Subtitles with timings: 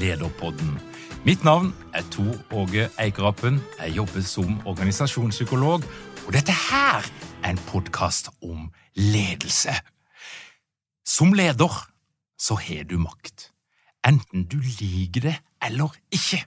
[0.00, 0.78] Lederpodden.
[1.24, 3.60] Mitt navn er Tor Åge Eikerapen.
[3.78, 5.84] Jeg jobber som organisasjonspsykolog,
[6.26, 7.04] og dette her
[7.42, 9.74] er en podkast om ledelse.
[11.04, 11.74] Som leder
[12.40, 13.50] så har du makt,
[14.08, 16.40] enten du liker det eller ikke.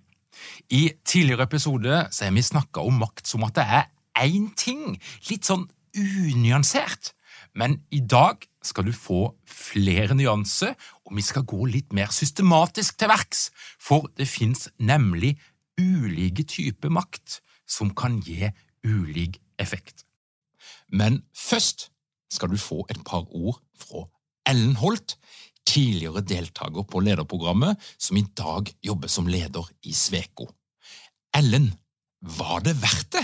[0.69, 3.85] I tidligere episode så har vi snakka om makt som at det er
[4.25, 4.97] én ting,
[5.29, 7.13] litt sånn unyansert.
[7.53, 10.73] Men i dag skal du få flere nyanser,
[11.05, 15.35] og vi skal gå litt mer systematisk til verks, for det fins nemlig
[15.79, 18.49] ulike typer makt som kan gi
[18.85, 20.05] ulik effekt.
[20.87, 21.89] Men først
[22.33, 24.07] skal du få et par ord fra
[24.49, 25.17] Ellen Holt,
[25.67, 30.49] tidligere deltaker på lederprogrammet, som i dag jobber som leder i Sveko.
[31.33, 31.71] Ellen,
[32.19, 33.23] var det verdt det?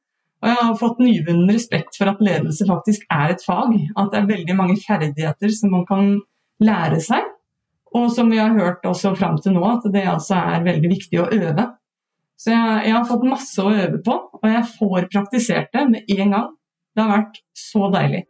[0.41, 3.75] Og jeg har fått nyvunnen respekt for at ledelse faktisk er et fag.
[3.93, 6.15] At det er veldig mange ferdigheter som man kan
[6.61, 7.27] lære seg.
[7.93, 11.21] Og som vi har hørt også fram til nå, at det altså er veldig viktig
[11.21, 11.67] å øve.
[12.41, 16.13] Så jeg, jeg, har fått masse å øve på, og jeg får praktisert det med
[16.15, 16.47] en gang.
[16.95, 18.23] Det har vært så deilig.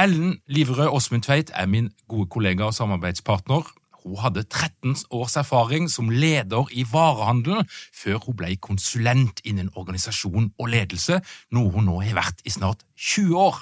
[0.00, 3.64] Ellen Liverød Åsmund Tveit er min gode kollega og samarbeidspartner.
[4.04, 10.50] Hun hadde 13 års erfaring som leder i varehandelen før hun ble konsulent innen organisasjon
[10.58, 11.20] og ledelse,
[11.52, 13.60] noe hun nå har vært i snart 20 år.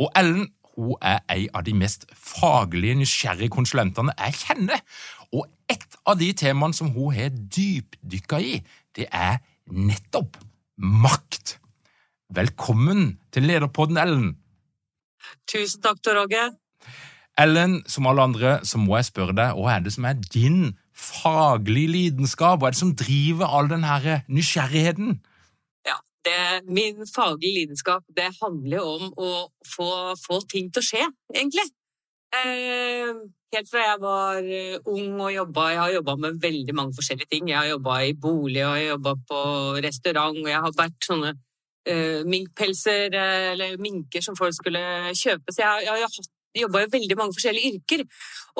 [0.00, 4.80] Og Ellen hun er en av de mest faglige, nysgjerrige konsulentene jeg kjenner.
[5.34, 8.56] Og et av de temaene som hun har dypdykka i,
[8.96, 9.38] det er
[9.70, 10.40] nettopp
[10.76, 11.58] makt.
[12.34, 14.34] Velkommen til Lederpodden, Ellen.
[15.50, 16.50] Tusen takk, Tor Åge.
[17.40, 20.74] Ellen, som alle andre, så må jeg spørre deg, hva er det som er din
[20.94, 22.60] faglige lidenskap?
[22.60, 25.16] Hva er det som driver all den her nysgjerrigheten?
[25.88, 25.96] Ja,
[26.26, 26.36] det,
[26.70, 29.30] Min faglige lidenskap det handler om å
[29.66, 29.88] få,
[30.20, 31.66] få, ting til å skje, egentlig.
[32.34, 33.10] Eh,
[33.54, 37.30] helt fra jeg var eh, ung og jobba Jeg har jobba med veldig mange forskjellige
[37.30, 37.50] ting.
[37.50, 39.42] Jeg har jobba i bolig, og jeg har jobba på
[39.88, 41.34] restaurant, og jeg har vært sånne
[41.90, 44.82] eh, minkpelser eh, eller minker som folk skulle
[45.18, 45.50] kjøpe.
[45.50, 48.04] Så jeg, jeg har hatt jobba i veldig mange forskjellige yrker.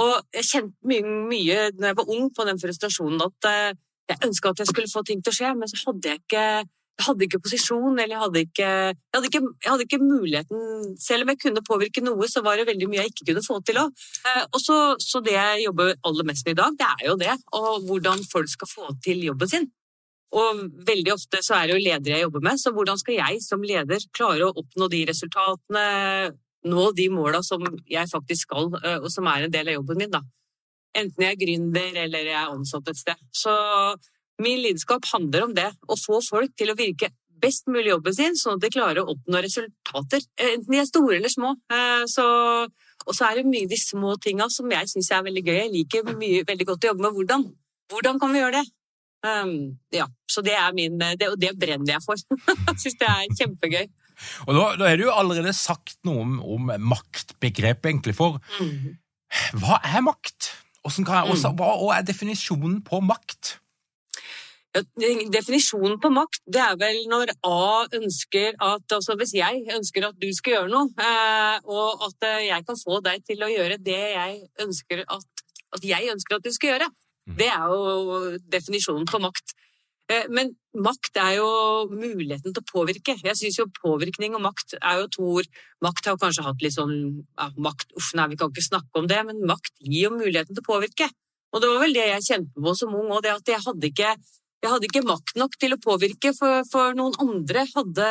[0.02, 4.25] Og jeg kjente mye, mye når jeg var ung på den frustrasjonen at uh, jeg
[4.29, 6.46] ønska at jeg skulle få ting til å skje, men så hadde jeg ikke,
[6.94, 10.93] jeg hadde ikke posisjon, eller jeg hadde ikke, jeg hadde, ikke, jeg hadde ikke muligheten
[11.02, 13.56] Selv om jeg kunne påvirke noe, så var det veldig mye jeg ikke kunne få
[13.67, 14.05] til òg.
[14.52, 17.38] Og så, så det jeg jobber aller mest med i dag, det er jo det.
[17.58, 19.67] Og hvordan folk skal få til jobben sin.
[20.35, 23.43] Og veldig ofte så er det jo ledere jeg jobber med, så hvordan skal jeg
[23.44, 25.85] som leder klare å oppnå de resultatene,
[26.64, 30.12] nå de måla som jeg faktisk skal, og som er en del av jobben min,
[30.12, 30.22] da.
[30.94, 33.20] Enten jeg er gründer eller jeg er ansatt et sted.
[33.34, 33.52] Så
[34.43, 35.66] min lidenskap handler om det.
[35.90, 37.11] Å få folk til å virke
[37.44, 40.22] best mulig jobben sin, sånn at de klarer å oppnå resultater.
[40.38, 41.52] Enten de er store eller små.
[42.11, 42.25] Så,
[43.05, 45.58] og så er det mye de små tinga som jeg syns er veldig gøy.
[45.58, 47.46] Jeg liker mye, veldig godt å jobbe med hvordan.
[47.93, 48.64] Hvordan kan vi gjøre det?
[49.25, 49.55] Um,
[49.94, 52.20] ja, så det er min Og det brenner jeg for.
[52.69, 53.87] jeg syns det er kjempegøy.
[54.46, 58.16] Og da, da har du jo allerede sagt noe om, om maktbegrepet, egentlig.
[58.18, 58.94] For mm.
[59.62, 60.52] hva er makt?
[60.84, 61.58] Jeg, også, mm.
[61.58, 63.58] hva, hva er definisjonen på makt?
[64.74, 64.82] Ja,
[65.30, 70.16] definisjonen på makt det er vel når A ønsker at altså Hvis jeg ønsker at
[70.18, 73.78] du skal gjøre noe, eh, og at eh, jeg kan få deg til å gjøre
[73.78, 75.44] det jeg ønsker at,
[75.78, 77.36] at jeg ønsker at du skal gjøre, mm.
[77.38, 78.18] det er jo
[78.56, 79.54] definisjonen på makt.
[80.12, 81.48] Eh, men makt er jo
[81.88, 83.16] muligheten til å påvirke.
[83.24, 85.50] Jeg syns jo påvirkning og makt er jo to ord.
[85.84, 89.08] Makt har kanskje hatt litt sånn ja, makt, Uff, nei, vi kan ikke snakke om
[89.10, 91.08] det, men makt gir jo muligheten til å påvirke.
[91.54, 93.88] Og det var vel det jeg kjente på som ung òg, det at jeg hadde
[93.88, 94.10] ikke,
[94.64, 98.10] jeg hadde ikke makt nok til å påvirke, for, for noen andre hadde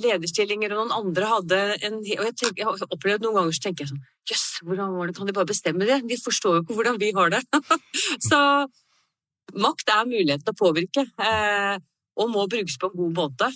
[0.00, 3.64] lederstillinger, og noen andre hadde en Og jeg, tenker, jeg har opplevd noen ganger så
[3.66, 5.16] tenker jeg sånn Jøss, yes, hvordan var det?
[5.18, 5.98] kan de bare bestemme det?
[6.08, 7.40] De forstår jo ikke hvordan vi har det.
[8.28, 8.38] så
[9.52, 11.76] Makt er mulighet til å påvirke, eh,
[12.16, 13.50] og må brukes på en god måte.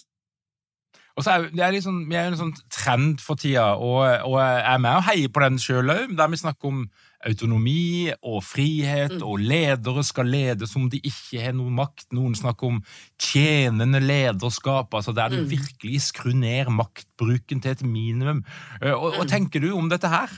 [1.16, 4.04] Og så er, det er liksom, Vi er jo en sånn trend for tida, og,
[4.28, 6.87] og jeg er med og heier på den sjøl òg, der vi snakker om
[7.26, 9.25] autonomi og frihet, mm.
[9.25, 12.08] og ledere skal lede som de ikke har noen makt.
[12.14, 12.82] Noen snakker om
[13.19, 15.48] tjenende lederskap, altså der du mm.
[15.50, 18.44] virkelig skrur ned maktbruken til et minimum.
[18.82, 19.32] Eh, og, og, mm.
[19.32, 20.37] tenker du om dette her?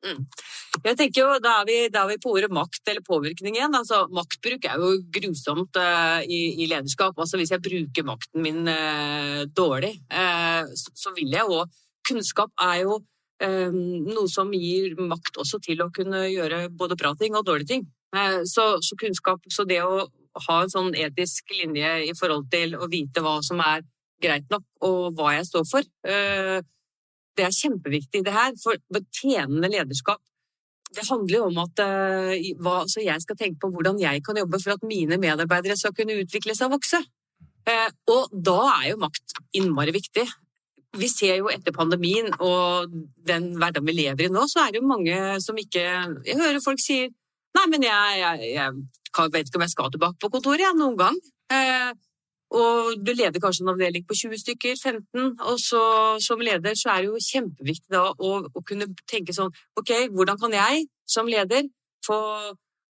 [0.00, 0.22] Mm.
[0.86, 3.76] Jeg tenker jo, Da er, vi, da er vi på ordet makt eller påvirkning igjen.
[3.76, 7.18] Altså, maktbruk er jo grusomt uh, i, i, lederskap.
[7.20, 11.80] Altså, hvis jeg bruker makten min uh, dårlig, uh, så, så, vil jeg òg
[12.10, 13.00] Kunnskap er jo
[13.40, 17.84] noe som gir makt også til å kunne gjøre både bra ting og dårlige ting.
[18.48, 20.02] Så, så, kunnskap, så det å
[20.48, 23.84] ha en sånn etisk linje i forhold til å vite hva som er
[24.20, 25.88] greit nok, og hva jeg står for
[27.38, 28.56] det er kjempeviktig, det her.
[28.62, 28.78] For
[29.14, 30.20] tjenende lederskap
[30.90, 34.74] det handler jo om at uh, jeg skal tenke på hvordan jeg kan jobbe for
[34.74, 36.98] at mine medarbeidere skal kunne utvikle seg og vokse.
[37.68, 40.26] Uh, og da er jo makt innmari viktig.
[40.98, 42.90] Vi ser jo etter pandemien og
[43.26, 45.84] den hverdagen vi lever i nå, så er det jo mange som ikke
[46.26, 47.12] Jeg hører folk sier
[47.54, 50.94] Nei, men jeg, jeg, jeg vet ikke om jeg skal tilbake på kontoret jeg, noen
[50.98, 51.16] gang.
[51.50, 51.90] Uh,
[52.50, 55.82] og du leder kanskje en avdeling på 20 stykker, 15, og så
[56.22, 60.40] som leder så er det jo kjempeviktig da å, å kunne tenke sånn Ok, hvordan
[60.40, 61.68] kan jeg som leder
[62.06, 62.18] få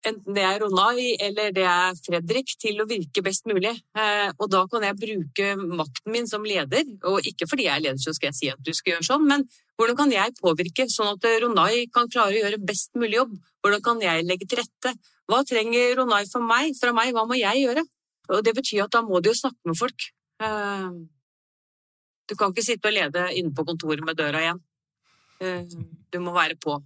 [0.07, 3.73] enten det er Ronay eller det er Fredrik, til å virke best mulig.
[3.97, 7.85] Eh, og da kan jeg bruke makten min som leder, og ikke fordi jeg er
[7.85, 9.45] leder så skal jeg si at du skal gjøre sånn, men
[9.77, 13.37] hvordan kan jeg påvirke sånn at Ronay kan klare å gjøre best mulig jobb?
[13.61, 14.95] Hvordan kan jeg legge til rette?
[15.29, 16.77] Hva trenger Ronay fra meg?
[16.81, 17.13] Fra meg?
[17.15, 17.85] Hva må jeg gjøre?
[18.31, 20.07] Og det betyr at da må du jo snakke med folk.
[20.41, 20.89] Eh,
[22.31, 24.61] du kan ikke sitte og lede inne på kontoret med døra igjen.
[25.43, 25.77] Eh,
[26.11, 26.77] du må være på.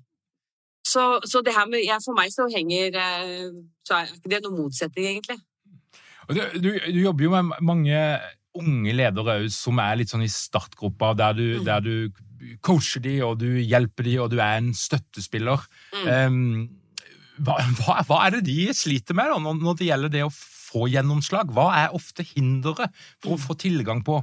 [0.86, 3.50] Så, så det her med, ja, for meg så henger eh,
[3.86, 5.40] Så er ikke det noen motsetning, egentlig.
[6.30, 8.02] Du, du, du, jobber jo med mange
[8.56, 11.66] unge ledere som er litt sånn i startgropa, der du, mm.
[11.68, 15.66] der du coacher de, og du hjelper de, og du er en støttespiller.
[15.94, 16.08] Mm.
[16.10, 20.24] Um, hva, hva, hva, er det de sliter med da, når, når det gjelder det
[20.26, 20.34] å
[20.76, 21.52] få gjennomslag?
[21.56, 24.20] Hva er ofte hinderet for å få tilgang på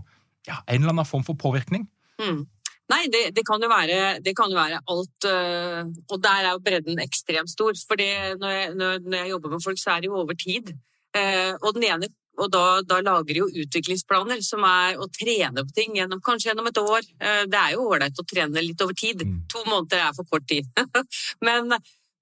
[0.49, 1.88] ja, en eller annen form for påvirkning?
[2.21, 2.44] Mm.
[2.92, 6.64] Nei, det, det, kan være, det, kan jo være, alt øh, Og der er jo
[6.64, 7.76] bredden ekstremt stor.
[7.88, 10.75] For når jeg, når, jeg jobber med folk, så er det jo over tid.
[11.16, 15.64] Eh, og den ene og da, da, lager de jo utviklingsplaner som er å trene
[15.66, 17.09] på ting gjennom, kanskje gjennom et år.
[17.21, 19.25] Eh, det er jo ålreit å trene litt over tid.
[19.28, 19.42] Mm.
[19.52, 20.68] To måneder er for kort tid.
[21.47, 21.75] Men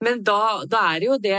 [0.04, 1.36] men da, da, er jo det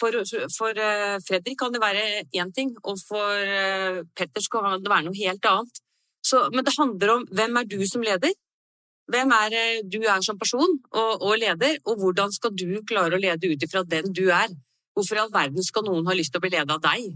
[0.00, 0.16] For,
[0.54, 5.08] for eh, Fredrik kan det være én ting, og for eh, Petter skal det være
[5.08, 5.82] noe helt annet.
[6.24, 8.32] Så, men det handler om hvem er du som leder?
[9.10, 9.56] Hvem er
[9.90, 13.64] du er som person og, og leder, og hvordan skal du klare å lede ut
[13.66, 14.52] ifra den du er?
[14.94, 17.10] Hvorfor i all verden skal noen ha lyst til å bli ledet av deg?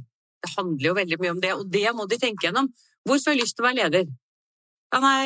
[0.44, 2.68] Det handler jo veldig mye om det, og det må de tenke gjennom.
[3.04, 4.08] Hvorfor har jeg lyst til å være leder?
[4.92, 5.20] Ja, nei,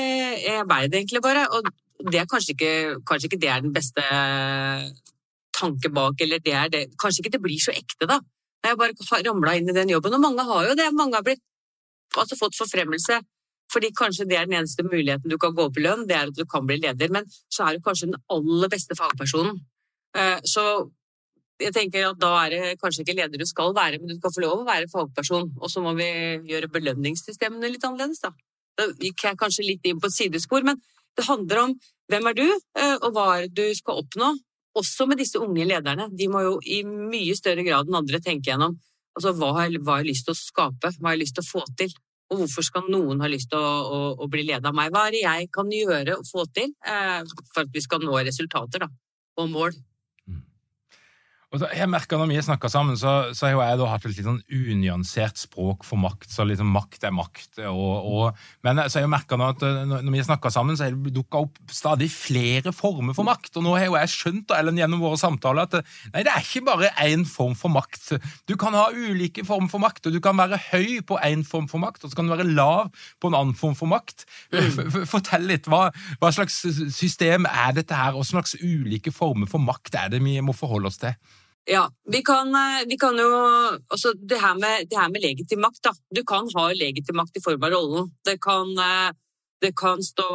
[0.45, 1.47] jeg det egentlig bare.
[1.55, 1.67] Og
[2.12, 2.73] det er kanskje ikke,
[3.09, 4.05] kanskje ikke det er den beste
[5.59, 8.21] tanke bak, eller det er det Kanskje ikke det blir så ekte, da.
[8.65, 10.88] Jeg har bare ramla inn i den jobben, og mange har jo det.
[10.95, 11.43] Mange har blitt,
[12.17, 13.21] altså fått forfremmelse
[13.73, 16.31] fordi kanskje det er den eneste muligheten du kan gå opp i lønn, det er
[16.31, 19.59] at du kan bli leder, men så er du kanskje den aller beste fagpersonen.
[20.17, 20.65] Eh, så
[21.61, 24.33] jeg tenker at da er det kanskje ikke leder du skal være, men du skal
[24.35, 25.50] få lov å være fagperson.
[25.59, 26.09] Og så må vi
[26.49, 28.33] gjøre belønningssystemene litt annerledes, da.
[28.79, 30.79] Da gikk jeg kanskje litt inn på et sidespor, men
[31.19, 31.75] det handler om
[32.09, 34.33] hvem er du, eh, og hva er det du skal oppnå.
[34.78, 36.08] Også med disse unge lederne.
[36.14, 38.76] De må jo i mye større grad enn andre tenke gjennom
[39.18, 41.64] altså, hva har jeg lyst til å skape, hva har jeg lyst til å få
[41.80, 41.97] til.
[42.28, 44.92] Og hvorfor skal noen ha lyst til å, å, å bli ledet av meg?
[44.92, 47.23] Hva er det jeg kan gjøre og få til eh,
[47.54, 48.90] for at vi skal nå resultater da,
[49.40, 49.78] og mål?
[51.49, 54.26] Og så, jeg merker Når vi snakker sammen, så, så, har jeg hatt et litt
[54.26, 56.28] sånn unyansert språk for makt.
[56.33, 57.62] så liksom Makt er makt.
[57.71, 60.97] Og, og, men så har jeg merka at eh, når vi snakker sammen, så har
[60.97, 63.55] det dukka opp stadig flere former for makt.
[63.57, 65.78] Og nå har jo jeg skjønt Ellen, gjennom våre samtaler at
[66.12, 68.12] nei, det er ikke bare én form for makt.
[68.49, 71.71] Du kan ha ulike former for makt, og du kan være høy på én form
[71.71, 74.28] for makt, og så kan du være lav på en annen form for makt.
[74.52, 75.00] Mm.
[75.09, 75.69] Fortell litt.
[75.71, 75.88] Hva,
[76.21, 76.61] hva slags
[76.93, 80.93] system er dette her, og slags ulike former for makt er det vi må forholde
[80.93, 81.17] oss til?
[81.71, 83.29] Ja, vi kan, eh, vi kan jo
[83.93, 85.93] altså det her, med, det her med legitim makt, da.
[86.15, 88.11] Du kan ha legitim makt i form av rollen.
[88.25, 89.11] Det kan, eh,
[89.61, 90.29] det kan stå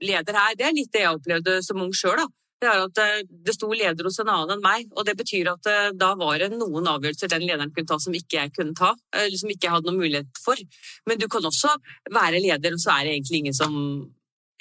[0.00, 0.54] leder her.
[0.54, 2.22] Det er litt det jeg opplevde som ung sjøl.
[2.62, 5.50] Det er at eh, det sto leder hos en annen enn meg, og det betyr
[5.50, 5.66] at
[5.98, 9.36] da var det noen avgjørelser den lederen kunne ta som ikke jeg kunne ta, eller
[9.40, 10.62] som ikke jeg hadde noen mulighet for.
[11.10, 11.74] Men du kan også
[12.06, 13.74] være leder, og så er det egentlig ingen som,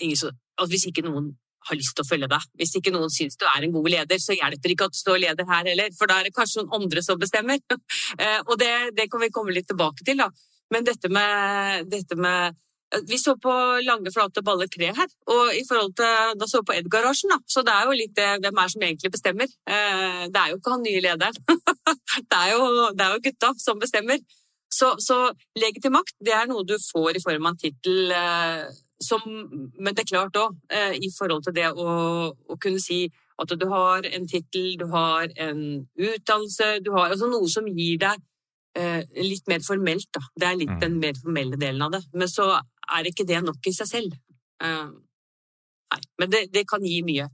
[0.01, 0.33] ingen som
[0.69, 1.31] Hvis ikke noen
[1.69, 2.47] har lyst til å følge deg.
[2.59, 5.01] Hvis ikke noen syns du er en god leder, så hjelper det ikke at du
[5.01, 7.61] står leder her heller, for da er det kanskje noen andre som bestemmer.
[8.23, 10.27] Eh, og det, det, kan vi komme litt tilbake til, da.
[10.71, 12.59] Men dette med, dette med
[13.09, 13.53] vi så på
[13.83, 17.33] lange, flate baller tre her, og i forhold til, da så vi på Edgarasjen.
[17.33, 17.39] da.
[17.49, 19.49] Så det er jo litt det hvem er som egentlig bestemmer.
[19.65, 21.39] Eh, det er jo ikke han nye lederen.
[22.31, 24.21] det, er jo, det er jo gutta som bestemmer.
[24.73, 25.17] Så, så
[25.59, 28.63] legitim makt det er noe du får i form av en tittel eh,
[29.03, 31.87] som, men det er klart òg, eh, i forhold til det å,
[32.33, 33.05] å, kunne si
[33.41, 35.63] at du har en tittel, du har en
[35.97, 38.21] utdannelse, du har altså noe som gir deg
[38.77, 40.09] eh, litt mer formelt.
[40.13, 40.23] Da.
[40.35, 40.81] Det er litt mm.
[40.83, 42.03] den mer formelle delen av det.
[42.13, 44.17] Men så er ikke det nok i seg selv.
[44.63, 44.91] Eh,
[45.93, 47.27] nei, men det, det, kan gi mye.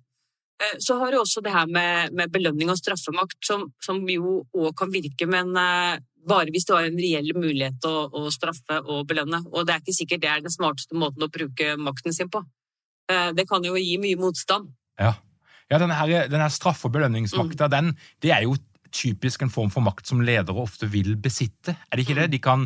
[0.60, 4.42] Eh, så har du også det her med, med belønning og straffemakt, som, som jo
[4.56, 8.32] òg kan virke, men eh, bare hvis du har en reell mulighet til å, å,
[8.34, 9.42] straffe og belønne.
[9.54, 12.44] Og det er ikke sikkert det er den smarteste måten å bruke makten sin på.
[13.12, 14.72] Eh, det kan jo gi mye motstand.
[15.00, 15.16] Ja,
[15.72, 17.76] ja denne, her, denne straff- og belønningsmakta, mm.
[17.76, 17.94] den,
[18.26, 18.58] det er jo
[18.92, 21.78] typisk en form for makt som ledere ofte vil besitte.
[21.90, 22.30] Er det ikke det?
[22.34, 22.66] De kan,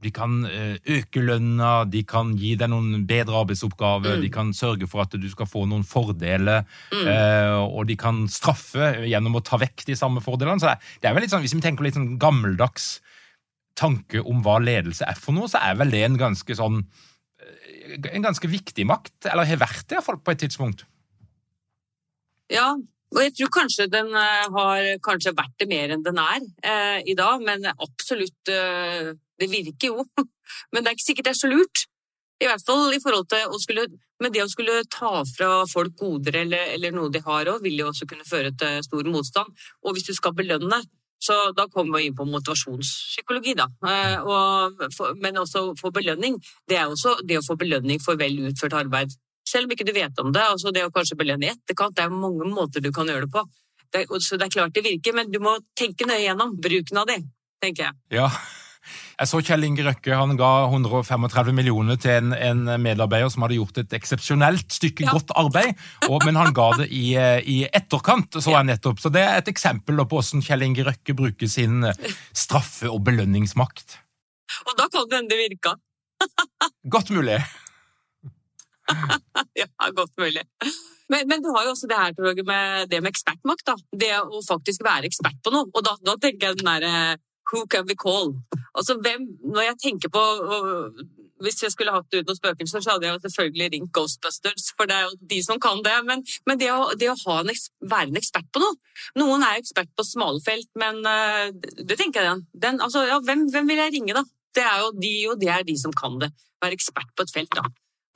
[0.00, 4.24] de kan eh, øke lønna, de kan gi deg noen bedre arbeidsoppgaver, mm.
[4.24, 7.06] de kan sørge for at du skal få noen fordeler, mm.
[7.10, 10.60] Eh, og de kan straffe gjennom å ta vekk de samme fordelene.
[10.62, 12.98] Så det er vel litt sånn, Hvis vi tenker litt sånn gammeldags
[13.78, 17.98] tanke om hva ledelse er for noe, så er vel det en ganske sånn eh,
[18.14, 20.86] en ganske viktig makt, eller har vært det iallfall på et tidspunkt.
[22.50, 22.72] Ja,
[23.10, 27.16] og jeg tror kanskje den har kanskje vært det mer enn den er eh, i
[27.18, 30.04] dag, men absolutt eh, det virker jo,
[30.72, 31.86] men det er ikke sikkert det er så lurt.
[32.40, 33.82] I hvert fall i forhold til å skulle
[34.20, 37.78] Men det å skulle ta fra folk goder eller, eller noe de har òg, vil
[37.80, 39.62] jo også kunne føre til stor motstand.
[39.80, 40.76] Og hvis du skal belønne,
[41.24, 43.64] så da kommer vi inn på motivasjonspsykologi, da.
[43.80, 44.84] Eh, og,
[45.24, 46.36] men også få belønning.
[46.68, 49.16] Det er også det å få belønning for vel utført arbeid.
[49.50, 50.44] Selv om ikke du vet om det.
[50.44, 51.96] altså Det å kanskje belønne i etterkant.
[51.96, 53.44] Det er mange måter du kan gjøre det på.
[53.90, 57.08] Det, så det er klart det virker, men du må tenke nøye gjennom bruken av
[57.10, 57.18] det,
[57.58, 57.96] tenker jeg.
[58.14, 58.28] Ja,
[59.20, 63.58] jeg så Kjell Inge Røkke han ga 135 millioner til en, en medarbeider som hadde
[63.58, 65.14] gjort et eksepsjonelt stykke ja.
[65.16, 65.74] godt arbeid,
[66.08, 67.12] og, men han ga det i,
[67.52, 68.40] i etterkant.
[68.40, 69.02] så jeg nettopp.
[69.02, 71.84] Så Det er et eksempel på hvordan Kjell Inge Røkke bruker sin
[72.32, 73.98] straffe- og belønningsmakt.
[74.66, 75.76] Og da kan det hende det virka.
[76.96, 77.42] godt mulig.
[79.60, 80.44] ja, godt mulig.
[81.10, 83.66] Men, men, du har jo også det her med det med ekspertmakt.
[83.66, 83.74] da.
[84.04, 85.66] Det å faktisk være ekspert på noe.
[85.74, 87.18] Og da, da tenker jeg den derre
[87.50, 88.36] Who can we call?
[88.78, 90.22] Altså, hvem, når jeg tenker på
[91.42, 94.96] Hvis jeg skulle hatt ut noen spøkelser, så hadde jeg selvfølgelig ringt Ghostbusters, for det
[94.98, 95.96] er jo de som kan det.
[96.06, 98.76] Men, men det, å, det å en, være en ekspert på noe
[99.16, 101.48] Noen er ekspert på smalfelt, men uh,
[101.80, 102.82] det tenker jeg den.
[102.84, 104.26] altså, ja, hvem, hvem, vil jeg ringe, da?
[104.54, 106.28] Det er jo de, og det er de som kan det.
[106.60, 107.64] Være ekspert på et felt, da.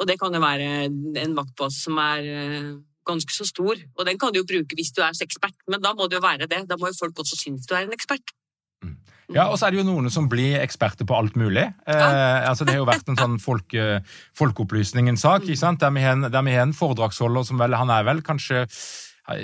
[0.00, 2.70] Og det kan jo være en maktbase som er uh,
[3.06, 3.78] ganske så stor.
[3.98, 6.24] Og den kan du jo bruke hvis du er ekspert, men da må det jo
[6.24, 6.64] være det.
[6.70, 8.34] Da må jo folk også synes du er en ekspert.
[8.84, 8.96] Mm.
[9.32, 11.64] Ja, og så er det jo noen som blir eksperter på alt mulig.
[11.88, 14.02] Eh, altså Det har jo vært en sånn folke,
[14.36, 15.80] folkeopplysningens sak, ikke sant?
[15.80, 16.04] der vi
[16.56, 18.66] har en foredragsholder som vel Han er vel kanskje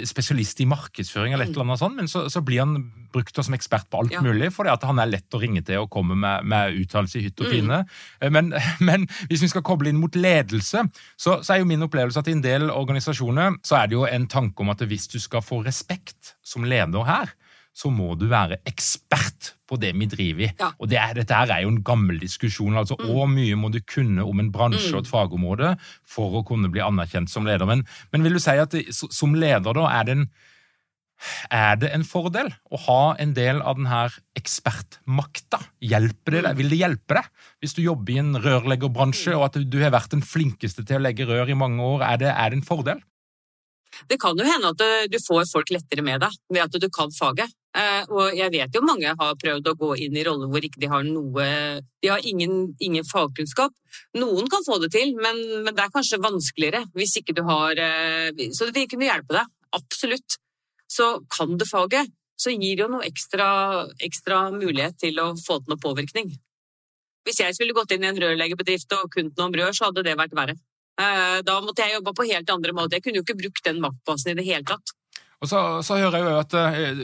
[0.05, 2.75] spesialist i markedsføring, eller et eller annet sånt, men så, så blir han
[3.11, 4.21] brukt som ekspert på alt Ja.
[4.21, 7.23] mulig, fordi at han er lett å ringe til og komme med, med uttalelse i
[7.25, 7.53] hytt og Mm.
[7.55, 7.79] pine.
[8.21, 8.33] Mm.
[8.33, 8.53] Men,
[8.91, 10.85] men hvis vi skal koble inn mot ledelse,
[11.17, 14.05] så, så er jo min opplevelse at i en del organisasjoner så er det jo
[14.07, 17.33] en tanke om at hvis du skal få respekt som leder her,
[17.73, 20.51] så må du være ekspert på det vi driver i.
[20.59, 20.73] Ja.
[20.83, 22.75] Og det er, dette her er jo en gammel diskusjon.
[22.77, 26.69] altså Hvor mye må du kunne om en bransje og et fagområde for å kunne
[26.73, 27.67] bli anerkjent som leder?
[27.71, 30.27] Men, men vil du si at det, som leder da, er det, en,
[31.55, 34.03] er det en fordel å ha en del av denne
[34.41, 35.61] ekspertmakta?
[35.85, 36.59] Hjelper det deg?
[36.61, 37.31] Vil det hjelpe deg
[37.63, 41.05] hvis du jobber i en rørleggerbransje og at du har vært den flinkeste til å
[41.07, 42.05] legge rør i mange år?
[42.11, 43.01] Er det, er det en fordel?
[44.09, 46.89] Det kan jo hende at du- du får folk lettere med deg ved at du
[46.89, 47.51] kan faget.
[47.71, 50.81] Eh, Og jeg vet jo mange har prøvd å gå inn i roller hvor ikke
[50.83, 51.45] de har noe
[52.03, 53.71] De har ingen, ingen fagkunnskap.
[54.19, 57.79] Noen kan få det til, men, men det er kanskje vanskeligere hvis ikke du har
[57.79, 59.47] eh, Så det vil kunne hjelpe deg.
[59.77, 60.41] Absolutt.
[60.91, 62.11] Så kan du faget,
[62.41, 63.47] så gir det jo noe ekstra,
[64.03, 66.33] ekstra mulighet til å få til noe påvirkning.
[67.23, 70.03] Hvis jeg skulle gått inn i en rørleggerbedrift og kunnet noe om rør, så hadde
[70.07, 70.57] det vært verre.
[70.99, 72.99] Eh, Da måtte jeg jobba på helt andre måter.
[72.99, 74.97] Jeg kunne jo ikke brukt den maktbasen i det hele tatt.
[75.41, 76.99] Og så, så hører jeg jo at eh,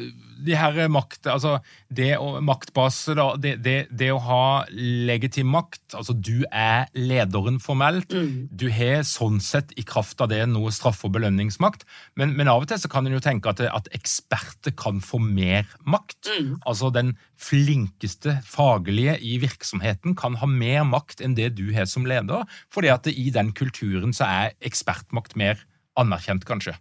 [0.46, 1.54] de her makt, altså
[1.88, 4.42] det å, maktbase, da, det, det, det å ha
[4.76, 8.46] legitim makt, altså du er lederen formelt, Mm.
[8.52, 12.62] du har sånn sett i kraft av det noe straff- og belønningsmakt, men, men av
[12.64, 16.28] og til så kan en jo tenke at, at eksperter kan få mer makt.
[16.28, 16.52] Mm.
[16.68, 22.04] Altså den flinkeste faglige i virksomheten kan ha mer makt enn det du har som
[22.08, 25.64] leder, fordi at i den kulturen så er ekspertmakt mer
[25.96, 26.76] anerkjent, kanskje.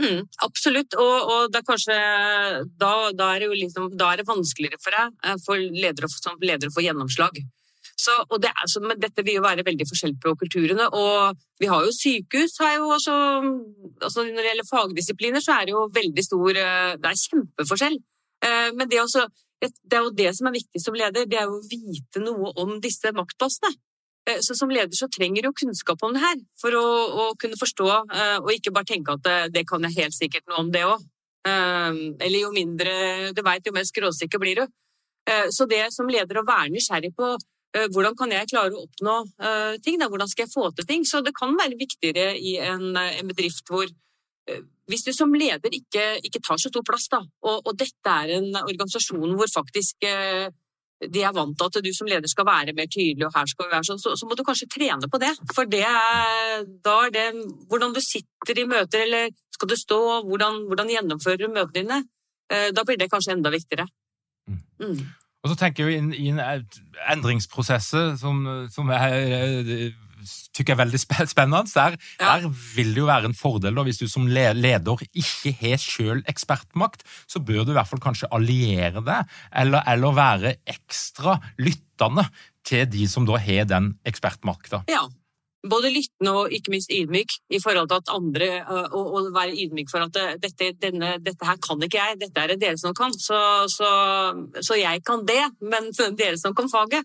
[0.00, 1.96] Mm, absolutt, og, og det er kanskje
[2.80, 6.70] da, da, er liksom, da er det vanskeligere for deg eh, for ledere, som leder
[6.70, 7.42] å få gjennomslag.
[8.00, 10.86] Så, det er, så, men dette vil jo være veldig forskjell på kulturene.
[10.96, 13.16] Og vi har jo sykehus har jo også
[14.00, 17.98] altså Når det gjelder fagdisipliner, så er det jo veldig stor eh, Det er kjempeforskjell.
[18.46, 19.26] Eh, Men det, også,
[19.60, 22.54] det er jo det som er viktig som leder, det er jo å vite noe
[22.62, 23.76] om disse maktpostene.
[24.28, 26.84] Eh, Så som leder så trenger du kunnskap om det her, for å,
[27.22, 30.46] å kunne forstå, eh, og ikke bare tenke at det, det kan jeg helt sikkert
[30.48, 31.00] noe om det òg.
[31.40, 34.66] Eller jo mindre du veit, jo mer skråsikker blir du.
[35.30, 37.30] Eh, Så det som leder å være nysgjerrig på
[37.76, 40.08] eh, hvordan kan jeg klare å oppnå eh, ting, da?
[40.10, 41.06] hvordan skal jeg få til ting?
[41.08, 45.32] Så det kan være viktigere i en, eh, en bedrift hvor eh, hvis du som
[45.32, 49.48] leder ikke, ikke tar så stor plass, da, og, og dette er en organisasjon hvor
[49.52, 50.50] faktisk eh,
[51.00, 53.66] de er vant til at du som leder skal være mer tydelig, og her skal
[53.66, 55.30] vi være sånn, så, så må du kanskje trene på det.
[55.54, 57.28] For det er, da er det
[57.70, 62.02] hvordan du sitter i møter, eller skal du stå, hvordan, hvordan gjennomfører du møtene dine,
[62.52, 63.88] eh, da blir det kanskje enda viktigere.
[64.50, 64.60] Mm.
[64.84, 65.00] Mm.
[65.40, 66.40] Og så tenker vi inn i en
[67.14, 69.92] endringsprosess som, som jeg
[70.56, 71.64] tykker er veldig spennende.
[71.74, 72.38] Der, Ja.
[72.40, 76.22] der vil det jo være en fordel da, hvis du som leder ikke har selv
[76.28, 79.24] ekspertmakt, så bør du i hvert fall kanskje alliere deg,
[79.56, 82.26] eller, eller være ekstra lyttende
[82.64, 84.84] til de som da har den ekspertmakta.
[84.88, 85.06] Ja.
[85.68, 89.52] Både lyttende og ikke minst ydmyk i forhold til at andre øh, Og, og være
[89.52, 92.78] ydmyk for at øh, dette, denne, dette her kan ikke jeg, dette er det dere
[92.80, 93.12] som kan.
[93.12, 93.90] Så, så,
[94.64, 97.04] så jeg kan det, men er dere som kan faget.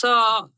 [0.00, 0.10] Så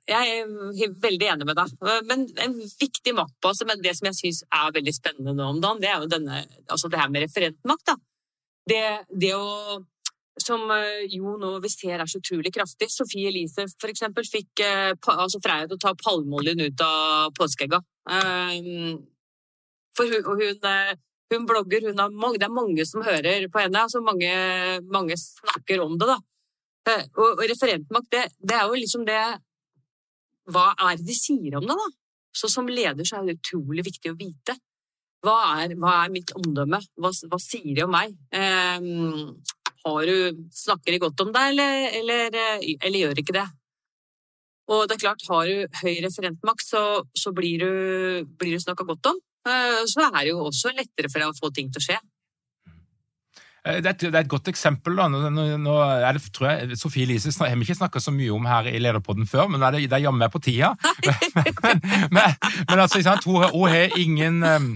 [0.08, 1.72] jeg er veldig enig med deg.
[2.08, 5.82] Men en viktig maktbase, men det som jeg syns er veldig spennende nå om dagen,
[5.82, 6.40] det er jo denne,
[6.72, 7.92] altså det her med referentmakt.
[7.92, 7.98] da.
[8.66, 9.82] Det, det å
[10.42, 12.90] som eh, jo nå vi ser er så utrolig kraftig.
[12.92, 17.80] Sofie Elise for eksempel fikk eh, altså Freia til å ta palmeoljen ut av påskeegga.
[18.06, 18.98] Um,
[19.96, 20.92] for hun, hun, eh,
[21.32, 23.86] hun blogger, hun mange, det er mange som hører på henne.
[23.86, 24.32] altså Mange,
[24.92, 26.10] mange snakker om det.
[26.12, 26.20] da.
[26.86, 29.20] Eh, og, referentmakt, det, det er jo liksom det
[30.54, 31.88] Hva er det de sier om det, da?
[32.36, 34.54] Så som leder så er det utrolig viktig å vite.
[35.24, 36.78] Hva er, hva er mitt omdømme?
[37.00, 38.12] Hva, hva sier de om meg?
[38.30, 39.32] Um,
[39.86, 43.46] har du, snakker de godt om deg, eller, eller, eh, eller gjør ikke det?
[44.74, 46.82] Og det er klart, har du høy referentmakt, så,
[47.14, 47.70] så blir du,
[48.38, 49.20] blir du snakka godt om.
[49.46, 51.98] Eh, Så er det jo også lettere for deg å få ting til å skje.
[53.66, 54.96] Eh, Det er, et, det er et godt eksempel.
[54.96, 55.08] da.
[55.10, 58.46] Nå, nå, det, tror jeg, Sofie Elise snak- har vi ikke snakka så mye om
[58.46, 60.74] her i Lederpodden før, men det, det er jammen meg på tida.
[61.36, 61.80] men,
[62.14, 62.34] men,
[62.70, 63.26] men altså, sant?
[63.26, 64.68] Hun, hun har ingen um,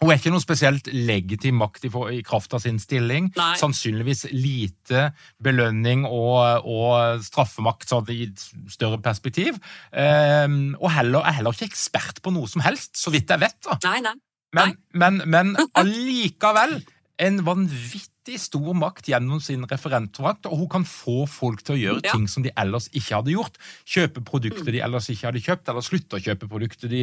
[0.00, 3.32] Hun er ikke noe spesielt legitim makt i, i kraft av sin stilling.
[3.36, 3.50] Nei.
[3.60, 5.10] Sannsynligvis lite
[5.42, 9.58] belønning og, og straffemakt sånn i et større perspektiv.
[9.92, 13.58] Um, og heller, er heller ikke ekspert på noe som helst, så vidt jeg vet.
[13.66, 13.76] da.
[13.90, 14.14] Nei, nei.
[14.56, 15.52] Men, men, men
[15.82, 16.80] allikevel
[17.20, 22.02] en vanvittig stor makt gjennom sin referentmakt, og hun kan få folk til å gjøre
[22.06, 22.12] Ja.
[22.16, 23.60] ting som de ellers ikke hadde gjort.
[23.84, 27.02] Kjøpe produkter de ellers ikke hadde kjøpt, eller slutte å kjøpe produkter de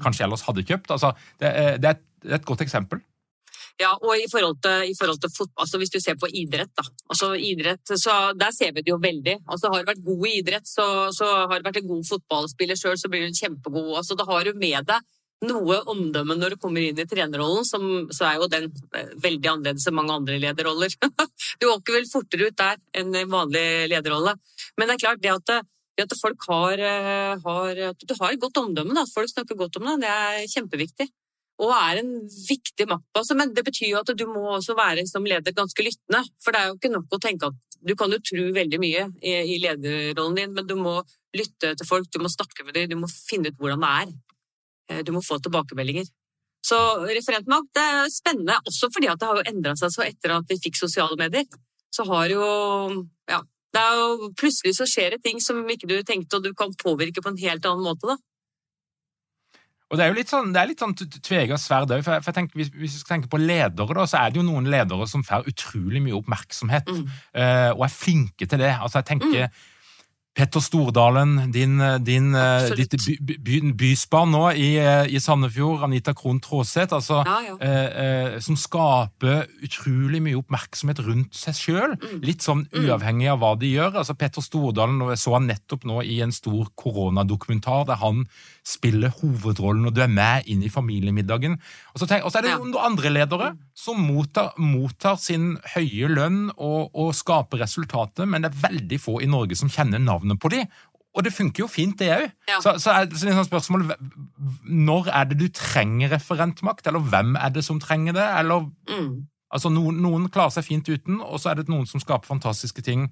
[0.00, 0.90] kanskje ellers hadde kjøpt.
[0.96, 3.02] Altså, det, er, det, er et, det er et godt eksempel.
[3.80, 6.70] Ja, og i forhold til, i forhold til fotball, altså hvis du ser på idrett,
[6.76, 6.84] da.
[7.08, 9.38] Altså idrett, så Der ser vi det jo veldig.
[9.48, 12.76] Altså Har du vært god i idrett, så, så har du vært en god fotballspiller
[12.76, 13.96] sjøl, så blir du kjempegod.
[13.96, 15.00] Altså Da har du med deg
[15.46, 19.52] noe omdømme når du kommer inn i trenerrollen, som, så er jo den eh, veldig
[19.52, 20.94] annerledes enn mange andre lederroller.
[21.60, 24.36] du åker vel fortere ut der enn i vanlig lederrolle.
[24.76, 28.44] Men det er klart, det at, det at folk har, eh, har, du har et
[28.44, 31.10] godt omdømme, at folk snakker godt om deg, det er kjempeviktig
[31.62, 33.36] og er en viktig maktbase.
[33.38, 36.22] Men det betyr jo at du må også være som leder ganske lyttende.
[36.42, 39.08] For det er jo ikke nok å tenke at du kan jo tro veldig mye
[39.20, 41.00] i, i lederrollen din, men du må
[41.36, 44.12] lytte til folk, du må snakke med dem, du må finne ut hvordan det er.
[44.92, 46.08] Eh, du må få tilbakemeldinger.
[46.62, 46.78] Så
[47.08, 50.60] referentmakt er spennende, også fordi at det har jo endra seg så etter at vi
[50.62, 51.48] fikk sosiale medier.
[51.92, 52.44] Så har jo
[53.28, 53.42] Ja.
[53.72, 56.74] Det er jo, plutselig så skjer det ting som ikke du tenkte, og du kan
[56.76, 58.18] påvirke på en helt annen måte, da.
[59.88, 62.00] Og Det er jo litt sånn, det er litt sånn tvega sverd òg.
[62.04, 64.44] For, for tenker, hvis, hvis, vi skal tenke på ledere, da, så er det jo
[64.46, 67.02] noen ledere som får utrolig mye oppmerksomhet, mm.
[67.36, 68.72] uh, og er flinke til det.
[68.72, 69.58] Altså jeg tenker mm.
[70.32, 76.14] Petter Stordalen, din, din, eh, ditt by, by, byspann nå i, eh, i, Sandefjord, Anita
[76.16, 77.56] Krohn Traaseth, altså, ja, ja.
[77.60, 81.96] eh, eh, som skaper utrolig mye oppmerksomhet rundt seg sjøl.
[82.00, 82.22] Mm.
[82.24, 82.78] Litt sånn mm.
[82.80, 83.98] uavhengig av hva de gjør.
[84.00, 88.24] Altså, Petter Stordalen og jeg så han nettopp nå i en stor koronadokumentar der han
[88.64, 91.58] spiller hovedrollen, og du er med inn i familiemiddagen.
[91.92, 93.60] Og så, tenk, og så er det noen andre ledere mm.
[93.84, 99.20] som mottar, mottar sin høye lønn og, og skaper resultatet, men det er veldig få
[99.20, 100.62] i Norge som kjenner navnet navnet på de,
[101.12, 102.30] og det funker jo fint, det òg.
[102.48, 102.60] Ja.
[102.64, 103.84] Så, så, er, så sånn spørsmål
[104.64, 108.24] Når er det du trenger referentmakt, eller hvem er det som trenger det?
[108.38, 109.10] Eller, mm.
[109.52, 112.84] altså, noen, noen, klarer seg fint uten, og så er det noen som skaper fantastiske
[112.86, 113.10] ting,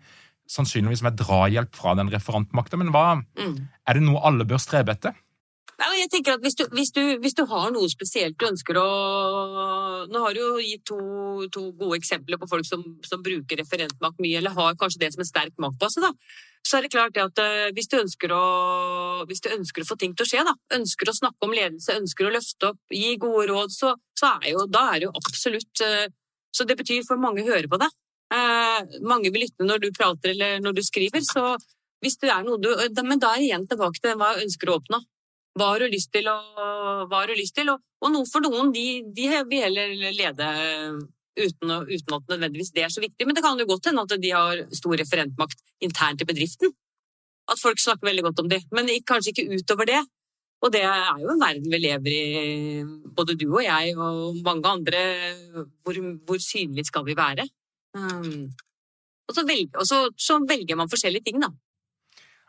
[0.51, 2.81] sannsynligvis med drahjelp fra den referentmakta.
[2.81, 3.59] Men hva, mm.
[3.85, 5.19] er det noe alle bør strebe etter?
[5.81, 8.89] Jeg tenker at hvis du, hvis, du, hvis du, har noe spesielt du ønsker å
[10.11, 10.99] Nå har du jo gitt to,
[11.53, 15.25] to gode eksempler på folk som, som, bruker referentmakt mye, eller har kanskje det som
[15.25, 16.03] en sterk maktbase.
[16.05, 16.13] da.
[16.67, 18.45] Så er det klart at uh, hvis, du å,
[19.29, 21.97] hvis du ønsker å få ting til å skje, da, ønsker å snakke om ledelse,
[22.01, 25.17] ønsker å løfte opp, gi gode råd, så, så er jo, da er det jo
[25.23, 26.07] absolutt uh,
[26.53, 27.93] Så det betyr for mange hører på deg.
[28.31, 31.23] Uh, mange vil lytte når du prater eller når du skriver.
[31.25, 31.55] så
[32.01, 32.71] hvis det er noe du,
[33.05, 35.01] Men da er igjen tilbake til hva jeg ønsker å oppnå.
[35.59, 36.29] Hva har du lyst til?
[36.31, 36.61] Og,
[37.11, 37.73] hva har du lyst til?
[37.73, 38.85] Og, og noe for noen, de,
[39.17, 40.51] de vil heller lede
[41.41, 43.27] uten, uten, at nødvendigvis det er så viktig.
[43.27, 46.73] Men det kan jo godt hende at de har stor referentmakt internt i bedriften.
[47.51, 48.63] At folk snakker veldig godt om det.
[48.75, 50.01] Men kanskje ikke utover det.
[50.61, 52.83] Og det er jo en verden vi lever i,
[53.17, 55.01] både du og jeg og mange andre.
[55.83, 55.97] Hvor,
[56.29, 57.49] hvor synlig skal vi være?
[57.97, 58.51] Um,
[59.27, 61.49] og, så velger, og så, så velger man forskjellige ting, da.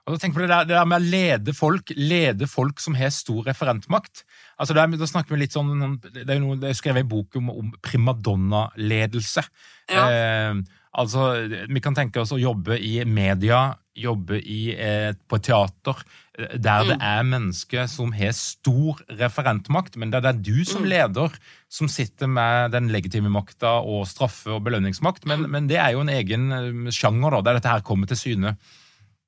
[0.10, 3.12] Og tenk på det der, det der, med å lede folk, lede folk som har
[3.14, 4.24] stor referentmakt.
[4.58, 7.38] Altså der, da snakker vi litt sånn, Det er jo noe, jeg skrev en bok
[7.38, 9.46] om, om primadonna-ledelse.
[9.94, 10.08] Ja.
[10.08, 10.58] Eh,
[10.98, 11.30] altså,
[11.70, 16.02] Vi kan tenke oss å jobbe i media, jobbe i, eh, på teater,
[16.40, 16.90] eh, der mm.
[16.90, 20.92] det er mennesker som har stor referentmakt, men der det er du som mm.
[20.96, 25.28] leder som sitter med den legitime makta og straffe- og belønningsmakt.
[25.30, 25.52] Men, mm.
[25.52, 28.58] men, det er jo en egen eh, sjanger, da, der dette her kommer til syne.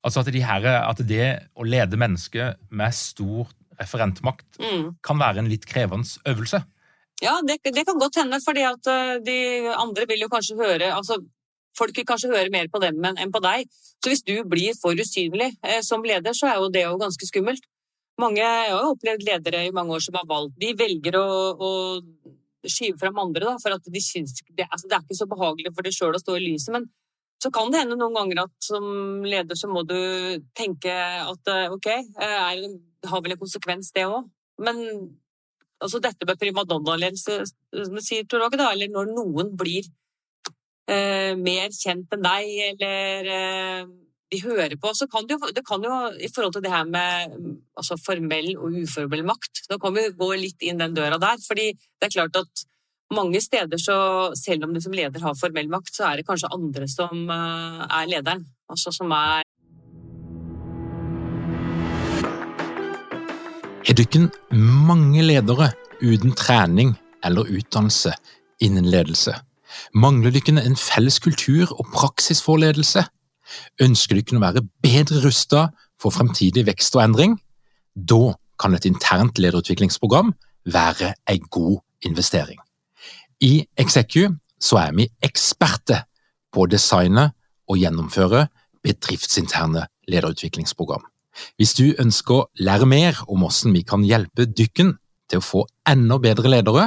[0.04, 3.48] Altså at, de her, at det å lede mennesker med stor
[3.80, 5.00] referentmakt mm.
[5.04, 6.60] kan være en litt krevende øvelse.
[7.22, 9.38] Ja, det, det, kan godt hende, fordi at eh, de
[9.72, 11.20] andre vil jo kanskje høre altså
[11.74, 13.66] Folk vil kanskje høre mer på dem enn på deg.
[13.98, 17.26] Så hvis du blir for usynlig eh, som leder, så er jo det jo ganske
[17.26, 17.64] skummelt.
[18.22, 21.24] Mange, jeg har jo opplevd ledere i mange år som har valgt De velger å,
[21.58, 21.70] å
[22.70, 25.74] skyve fram andre, da, for at de syns det, altså, det er ikke så behagelig
[25.74, 26.70] for deg sjøl å stå i lyset.
[26.76, 26.86] Men
[27.44, 28.86] så kan det hende noen ganger at som
[29.26, 29.98] leder så må du
[30.56, 32.62] tenke at eh, ok, eh, er,
[33.10, 34.30] har vel en konsekvens det òg.
[34.64, 34.80] Men
[35.82, 37.42] altså dette med primadonna-ledelse,
[38.00, 39.84] sier, Tor da, eller når noen blir
[40.88, 43.92] eh, mer kjent enn deg, eller eh,
[44.32, 46.86] de hører på, så kan det, jo, det kan jo i forhold til det her
[46.88, 47.34] med
[47.76, 51.42] altså formell og uformell makt, da kan vi gå litt inn den døra der.
[51.44, 52.64] fordi det er klart at
[53.12, 56.52] mange steder, så selv om du som leder har formell makt, så er det kanskje
[56.54, 58.46] andre som eh, er lederen.
[58.70, 59.42] Altså som er
[63.84, 65.68] Har dere mange ledere
[66.00, 68.14] uten trening eller utdannelse
[68.64, 69.34] innen ledelse?
[69.92, 73.04] Mangler dere en felles kultur og praksis for ledelse?
[73.84, 75.68] Ønsker dere å være bedre rusta
[76.00, 77.36] for fremtidig vekst og endring?
[77.94, 80.32] Da kan et internt lederutviklingsprogram
[80.64, 82.63] være en god investering.
[83.44, 86.06] I Execu så er vi eksperter
[86.54, 87.26] på å designe
[87.68, 88.46] og gjennomføre
[88.84, 91.02] bedriftsinterne lederutviklingsprogram.
[91.58, 94.94] Hvis du ønsker å lære mer om hvordan vi kan hjelpe dykken
[95.28, 96.86] til å få enda bedre ledere,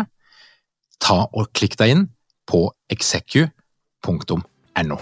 [0.97, 2.07] ta og klikk deg inn
[2.49, 4.97] på execu.no.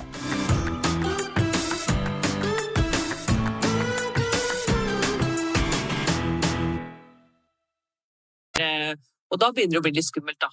[8.59, 8.93] Eh,
[9.31, 10.51] Og da begynner det å bli litt skummelt, da.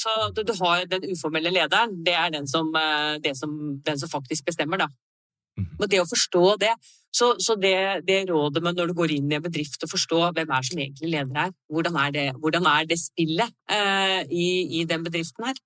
[0.00, 3.52] Så du, du har den uformelle lederen, det er den som, eh, det som,
[3.84, 4.88] den som faktisk bestemmer, da.
[5.58, 5.76] Mhm.
[5.78, 6.72] Men det å forstå det,
[7.12, 10.20] så, så det, det rådet med når du går inn i en bedrift og forstå
[10.36, 14.46] hvem er som egentlig leder her, hvordan er det, hvordan er det spillet eh, i,
[14.80, 15.58] i den bedriften her?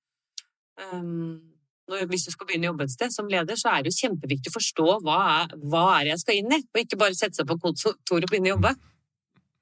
[0.80, 1.42] Um,
[1.90, 4.06] når, hvis du skal begynne å jobbe et sted som leder, så er det jo
[4.06, 7.38] kjempeviktig å forstå hva er, hva er jeg skal inn i, og ikke bare sette
[7.38, 8.72] seg på kontoret og begynne å jobbe.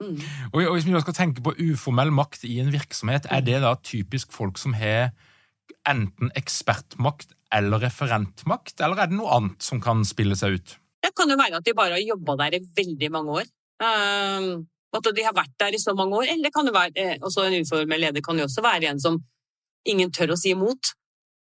[0.03, 0.17] Mm.
[0.51, 3.77] Og, og Hvis vi skal tenke på uformell makt i en virksomhet, er det da
[3.81, 5.13] typisk folk som har
[5.89, 10.77] enten ekspertmakt eller referentmakt, eller er det noe annet som kan spille seg ut?
[11.03, 13.49] Det kan jo være at de bare har jobba der i veldig mange år.
[13.83, 16.29] Um, at de har vært der i så mange år.
[16.31, 19.01] Eller det kan jo være, eh, også en uformell leder kan jo også være en
[19.01, 19.19] som
[19.89, 20.93] ingen tør å si imot.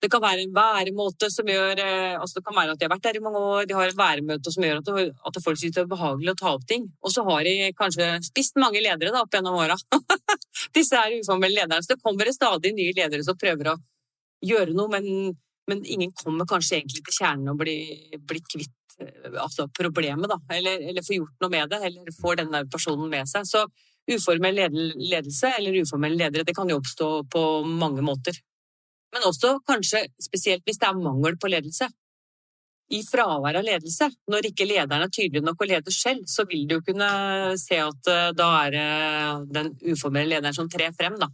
[0.03, 2.91] Det kan være en væremåte som gjør eh, altså Det kan være at de har
[2.91, 4.91] vært der i mange år, de har et væremøte som gjør at,
[5.29, 6.89] at folk synes det er behagelig å ta opp ting.
[7.01, 9.77] Og så har de kanskje spist mange ledere da, opp gjennom åra.
[10.77, 11.81] Disse er uformelle lederne.
[11.81, 13.79] Så det kommer stadig nye ledere som prøver å
[14.45, 15.35] gjøre noe, men,
[15.71, 20.41] men ingen kommer kanskje egentlig til kjernen og blir, blir kvitt eh, altså problemet, da.
[20.57, 23.47] Eller, eller får gjort noe med det, eller får denne personen med seg.
[23.47, 23.65] Så
[24.05, 28.37] uformell ledelse eller uformelle ledere, det kan jo oppstå på mange måter.
[29.15, 31.87] Men også kanskje spesielt hvis det er mangel på ledelse.
[32.93, 36.67] I fravær av ledelse, når ikke lederen er tydelig nok og leder selv, så vil
[36.69, 37.07] du kunne
[37.57, 41.31] se at eh, da er det den uformelle lederen som trer frem, da.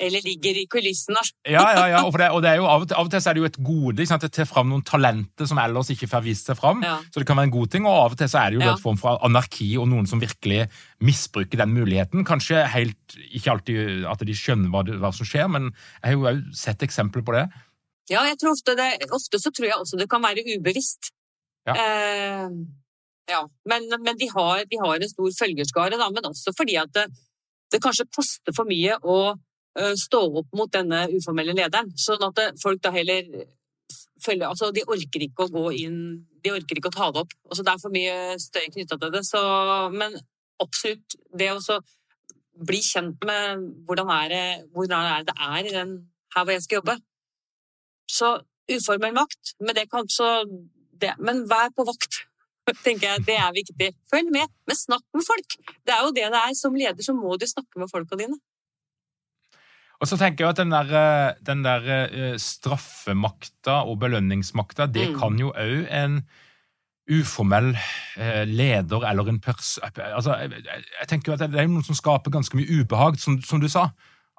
[0.00, 1.16] Eller ligger i kulissen.
[1.44, 3.20] Ja, ja, ja, og, det, og det er jo av og, til, av og til
[3.20, 4.24] så er det jo et gode ikke sant?
[4.24, 6.80] å ta fram noen talenter som ellers ikke får vist seg fram.
[6.86, 6.96] Ja.
[7.12, 8.64] Så det kan være en god ting, og av og til så er det jo
[8.64, 8.72] Ja.
[8.72, 10.66] en form for anarki og noen som virkelig
[11.04, 12.24] misbruker den muligheten.
[12.28, 16.16] Kanskje helt, ikke alltid at de skjønner hva, det, hva som skjer, men jeg har
[16.16, 17.46] jo òg sett eksempler på det.
[18.10, 21.12] Ja, jeg tror ofte, det, ofte så tror jeg også det kan være ubevisst.
[21.68, 21.76] Ja.
[21.76, 22.48] Eh,
[23.30, 23.44] ja.
[23.70, 27.06] Men, men de, har, de har en stor følgerskare, da, men også fordi at det,
[27.70, 29.36] det kanskje koster for mye å
[29.78, 31.92] eh, stå opp mot denne uformelle lederen.
[31.98, 33.26] Sånn at folk da heller
[34.20, 36.00] følger Altså, de orker ikke å gå inn
[36.44, 37.32] De orker ikke å ta det opp.
[37.48, 39.24] Altså, det er for mye støy knytta til det.
[39.28, 39.40] Så,
[39.94, 40.16] men
[40.60, 41.80] absolutt, det å
[42.60, 45.94] bli kjent med hvordan er det, hvordan er det er i den
[46.34, 46.96] her hvor jeg skal jobbe.
[48.10, 48.30] Så
[48.70, 50.28] uformell makt, men det kan så
[51.00, 52.20] det, Men vær på vakt,
[52.84, 53.24] tenker jeg.
[53.26, 53.88] Det er viktig.
[54.12, 55.56] Følg med, men snakk med folk.
[55.86, 56.56] Det er jo det det er.
[56.58, 58.36] Som leder så må du snakke med folka dine.
[60.00, 65.10] Og så tenker jeg at den der, eh, den der eh, straffemakta og belønningsmakta, det
[65.10, 65.18] Mm.
[65.20, 66.22] kan jo òg en
[67.10, 67.74] uformell
[68.16, 69.78] eh, leder eller en pers...
[69.82, 73.60] Altså, jeg, tenker jo at det er noen som skaper ganske mye ubehag, som, som
[73.60, 73.88] du sa.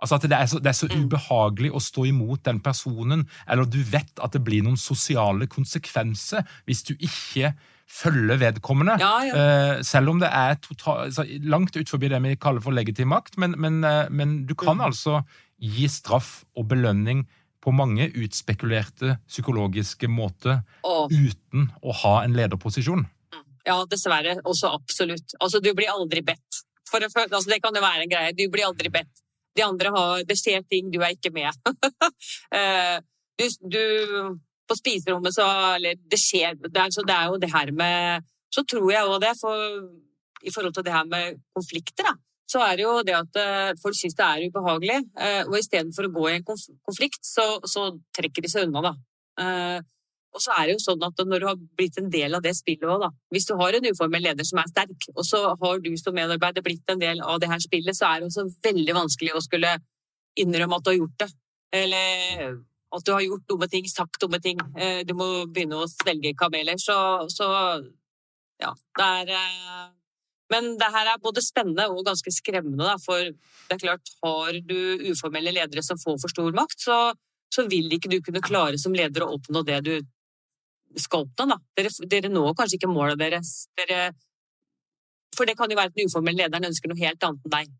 [0.01, 1.03] Altså at det er, så, det er så Mm.
[1.05, 6.41] ubehagelig å stå imot den personen, eller du vet at det blir noen sosiale konsekvenser
[6.65, 7.53] hvis du ikke
[7.91, 8.95] følger vedkommende.
[9.03, 9.83] Ja, ja.
[9.83, 13.37] Selv om det er total, altså, langt ut forbi det vi kaller for legitim makt,
[13.37, 14.85] men, men, men du kan Mm.
[14.87, 15.21] altså
[15.61, 17.23] gi straff og belønning
[17.61, 23.05] på mange utspekulerte psykologiske måter Og uten å ha en lederposisjon.
[23.65, 24.39] ja, dessverre.
[24.43, 25.35] Også absolutt.
[25.39, 26.63] Altså, du blir aldri bedt.
[26.89, 28.33] For det, altså, det kan jo være en greie.
[28.33, 29.21] Du blir aldri bedt.
[29.55, 31.51] De andre har Det skjer ting, du er ikke med.
[32.51, 32.97] Eh,
[33.39, 33.83] du, du
[34.67, 35.45] På spiserommet så
[35.75, 39.07] Eller det skjer det er, Så det er jo det her med Så tror jeg
[39.07, 39.55] òg det, for
[40.43, 42.15] i forhold til det her med konflikter, da,
[42.51, 44.97] så er det jo det at eh, folk syns det er ubehagelig.
[45.23, 47.87] eh, Og istedenfor å gå i en konflikt, så, så
[48.17, 48.93] trekker de seg unna, da.
[49.43, 49.79] Eh,
[50.31, 52.53] Og så er det jo sånn at når du har blitt en del av det
[52.55, 55.81] spillet òg, da Hvis du har en uformell leder som er sterk, og så har
[55.83, 58.95] du som medarbeider blitt en del av det her spillet, så er det også veldig
[58.95, 59.73] vanskelig å skulle
[60.39, 61.29] innrømme at du har gjort det.
[61.81, 62.55] Eller
[62.95, 64.59] at du har gjort dumme ting, sagt dumme ting.
[65.07, 66.79] Du må begynne å svelge kameler.
[66.79, 66.95] Så,
[67.31, 67.47] så
[68.59, 69.91] ja, det er
[70.51, 74.57] Men det her er både spennende og ganske skremmende, da, for det er klart, har
[74.67, 74.79] du
[75.11, 76.97] uformelle ledere som får for stor makt, så,
[77.53, 79.93] så vil ikke du kunne klare som leder å oppnå det du
[80.99, 81.47] skal oppnå.
[81.53, 81.57] Da.
[81.79, 83.53] Dere, dere når kanskje ikke målet deres.
[83.79, 84.09] Dere,
[85.37, 87.71] for det kan jo være at den uformelle lederen ønsker noe helt annet enn deg.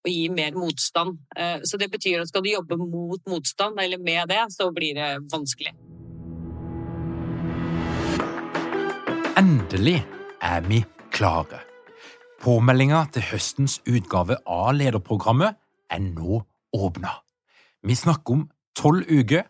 [0.00, 1.18] Og gi mer motstand.
[1.36, 4.96] Eh, Så det betyr at skal du jobbe mot motstand, eller med det, så blir
[4.98, 5.76] det vanskelig.
[9.38, 10.00] Endelig
[10.42, 11.69] er vi klare.
[12.40, 15.58] Påmeldinga til høstens utgave av lederprogrammet
[15.92, 16.38] er nå
[16.72, 17.10] åpna.
[17.84, 19.44] Vi snakker om tolv uker,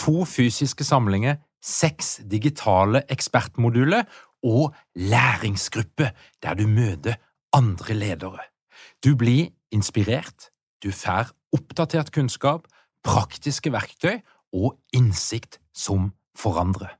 [0.00, 4.08] to fysiske samlinger, seks digitale ekspertmoduler
[4.40, 7.20] og læringsgruppe der du møter
[7.52, 8.48] andre ledere.
[9.04, 10.48] Du blir inspirert,
[10.80, 12.64] du får oppdatert kunnskap,
[13.04, 14.22] praktiske verktøy
[14.56, 16.96] og innsikt som forandrer.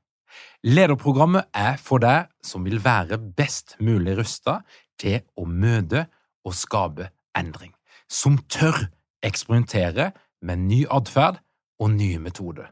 [0.65, 4.59] Lederprogrammet er for deg som vil være best mulig rusta
[5.01, 6.05] til å møte
[6.45, 7.73] og skape endring,
[8.07, 8.87] som tør
[9.25, 10.11] eksperimentere
[10.45, 11.35] med ny atferd
[11.79, 12.65] og nye metoder.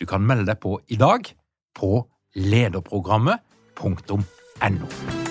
[0.00, 1.20] Du kan melde deg på i dag
[1.78, 5.21] på lederprogrammet.no.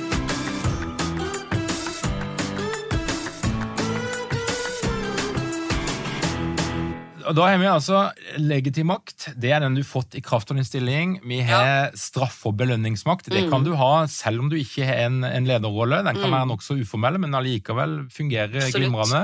[7.31, 7.99] Og Da har vi altså
[8.43, 9.29] legitim makt.
[9.39, 11.13] Det er den du har fått i kraft av din stilling.
[11.23, 13.29] Vi har straff- og belønningsmakt.
[13.31, 16.01] Det kan du ha selv om du ikke har en, en lederrolle.
[16.03, 19.21] Den kan være nokså uformell, men allikevel fungerer glimrende.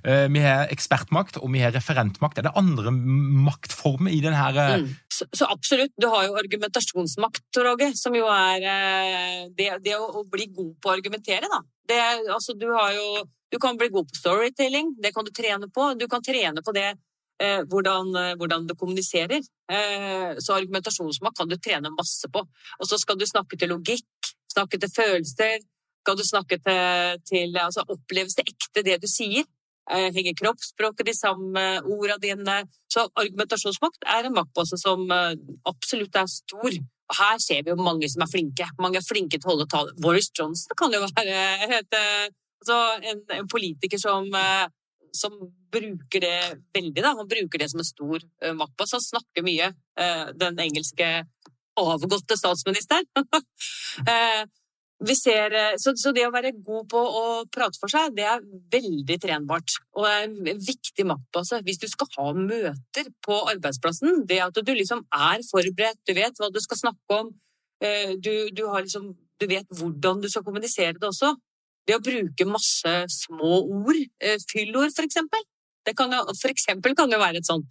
[0.00, 2.40] Eh, Vi har ekspertmakt, og vi har referentmakt.
[2.40, 4.88] Er det andre maktformer i den her eh, Mm.
[5.12, 5.92] Så, så absolutt.
[6.00, 10.72] Du har jo argumentasjonsmakt, Roger, som jo er eh, det, det å, å bli god
[10.80, 11.60] på å argumentere, da.
[11.90, 11.98] Det,
[12.30, 15.88] altså, du har jo Du kan bli god på storytelling, det kan du trene på.
[15.98, 16.92] Du kan trene på det
[17.40, 19.40] hvordan, eh, hvordan du kommuniserer.
[19.72, 22.42] Eh, så argumentasjonsmakt kan du trene masse på.
[22.78, 25.64] Og så skal du snakke til logikk, snakke til følelser.
[26.00, 29.44] Skal du snakke til, til altså, Oppleves det ekte, det du sier?
[29.90, 32.62] Eh, henger kroppsspråket de samme orda dine?
[32.92, 36.76] Så argumentasjonsmakt er en maktbase som eh, absolutt er stor.
[37.10, 38.68] Og her ser vi jo mange som er flinke.
[38.78, 39.96] Mange er flinke til å holde tale.
[39.98, 41.40] Boris Johnson kan jo være
[41.80, 42.28] et, eh,
[42.60, 42.78] altså
[43.12, 44.68] en, en politiker som, eh,
[45.16, 45.36] som
[45.72, 46.38] bruker det
[46.76, 47.02] veldig.
[47.02, 47.14] Da.
[47.18, 48.98] Han bruker det som en stor uh, maktbase.
[48.98, 49.72] Han snakker mye.
[50.00, 51.10] uh, Den engelske
[51.80, 53.06] avgåtte statsministeren.
[53.16, 54.42] uh,
[55.00, 58.26] vi ser, eh, så, så det å være god på å prate for seg, det
[58.28, 58.42] er
[58.74, 59.78] veldig trenbart.
[59.96, 61.62] Og en viktig maktbase.
[61.64, 66.36] Hvis du skal ha møter på arbeidsplassen, det at du liksom er forberedt, du vet
[66.40, 67.32] hva du skal snakke om,
[67.80, 71.32] eh, du, du, liksom, du vet hvordan du skal kommunisere det også.
[71.88, 75.42] Det å bruke masse små ord, eh, fyllord eksempel,
[75.86, 77.70] det kan for eksempel kan det være et sånt.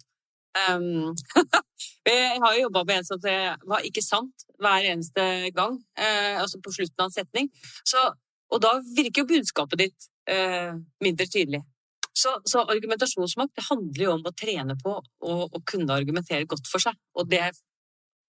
[0.50, 1.14] Um,
[2.08, 3.36] jeg har jo jobba med en som det
[3.70, 7.50] var ikke sant hver eneste gang, eh, altså på slutten av en setning.
[7.86, 8.02] Så,
[8.50, 11.62] og da virker jo budskapet ditt eh, mindre tydelig.
[12.10, 16.82] Så, så argumentasjonsmakt det handler jo om å trene på å kunne argumentere godt for
[16.82, 16.98] seg.
[17.14, 17.60] Og det er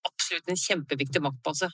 [0.08, 1.72] absolutt en kjempeviktig maktbase.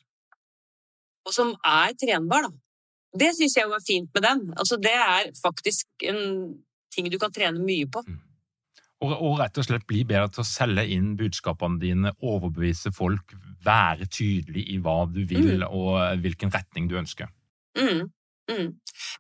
[1.28, 2.67] Og som er trenbar, da.
[3.16, 4.42] Det syns jeg er fint med den.
[4.58, 6.58] Altså, det er faktisk en
[6.94, 8.04] ting du kan trene mye på.
[9.06, 13.36] Og, og rett og slett bli bedre til å selge inn budskapene dine, overbevise folk,
[13.66, 17.30] være tydelig i hva du vil og hvilken retning du ønsker.
[17.78, 18.08] Mm,
[18.50, 18.72] mm.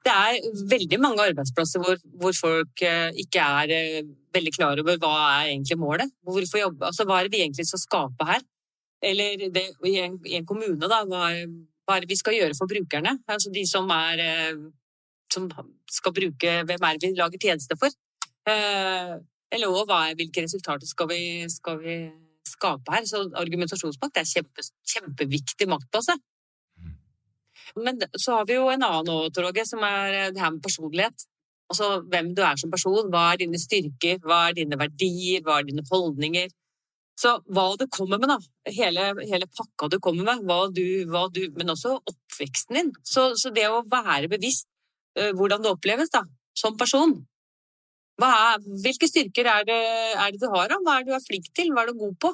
[0.08, 0.39] Det er
[0.71, 5.52] veldig mange arbeidsplasser hvor, hvor folk eh, ikke er eh, veldig klar over hva er
[5.52, 6.13] egentlig målet.
[6.26, 8.41] Hvorfor jobbe, altså Hva er det vi egentlig skal skape her?
[9.06, 11.52] Eller det, i, en, i en kommune, da, hva, er-
[11.88, 13.15] hva er det vi skal gjøre for brukerne?
[13.32, 14.60] Altså de som er eh,
[15.32, 15.47] som
[15.91, 17.91] skal bruke Hvem er det vi lager tjeneste for?
[18.47, 19.13] Eh,
[19.56, 21.21] eller òg hvilke resultater skal vi,
[21.52, 21.95] skal vi
[22.47, 23.06] skape her?
[23.08, 26.17] Så argumentasjonsmakt er kjempe, kjempeviktig maktbase.
[27.80, 30.63] Men så har vi jo en annen òg, Tor som er eh, det her med
[30.63, 31.28] personlighet.
[31.71, 33.12] Altså hvem du er som person.
[33.12, 34.19] Hva er dine styrker?
[34.23, 35.43] Hva er dine verdier?
[35.43, 36.52] Hva er dine holdninger?
[37.18, 38.38] Så hva du kommer med, da.
[38.70, 40.44] Hele, hele pakka du kommer med.
[40.46, 42.92] Hva du, hva du, men også oppveksten din.
[43.02, 44.68] Så, så det å være bevisst
[45.18, 46.22] uh, hvordan det oppleves da,
[46.58, 47.16] som person.
[48.22, 49.80] Er, hvilke styrker er det,
[50.14, 50.70] er det du har?
[50.70, 50.78] da?
[50.86, 51.74] Hva er det du er flink til?
[51.74, 52.34] Hva er du god på?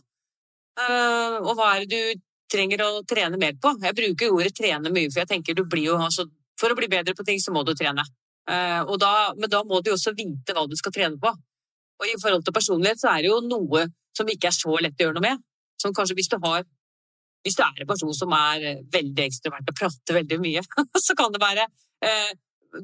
[0.80, 3.72] Uh, og hva er det du trenger å trene mer på?
[3.84, 6.28] Jeg bruker ordet trene mye, for jeg tenker du blir jo altså,
[6.60, 8.04] For å bli bedre på ting, så må du trene.
[8.44, 11.32] Uh, da, men da må du også vite hva du skal trene på.
[12.02, 13.86] Og i forhold til personlighet så er det jo noe
[14.18, 15.44] som ikke er så lett å gjøre noe med.
[15.82, 16.66] Som kanskje hvis du har
[17.44, 20.62] hvis du er en person som er eh, veldig ekstrovert og prater veldig mye,
[21.06, 21.66] så kan det være
[22.08, 22.30] eh,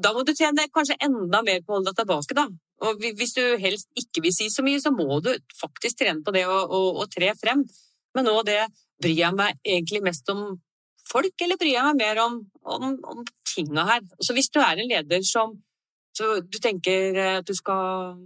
[0.04, 2.44] Da må du trene kanskje enda mer på å holde deg tilbake, da.
[2.86, 6.34] Og hvis du helst ikke vil si så mye, så må du faktisk trene på
[6.36, 7.64] det og, og, og tre frem.
[8.16, 8.62] Men nå det
[9.02, 10.60] bryr jeg meg egentlig mest om
[11.10, 12.38] folk, eller bryr jeg meg mer om,
[12.76, 14.06] om, om tinga her?
[14.22, 15.58] Så hvis du er en leder som
[16.20, 18.18] så du tenker eh, at du skal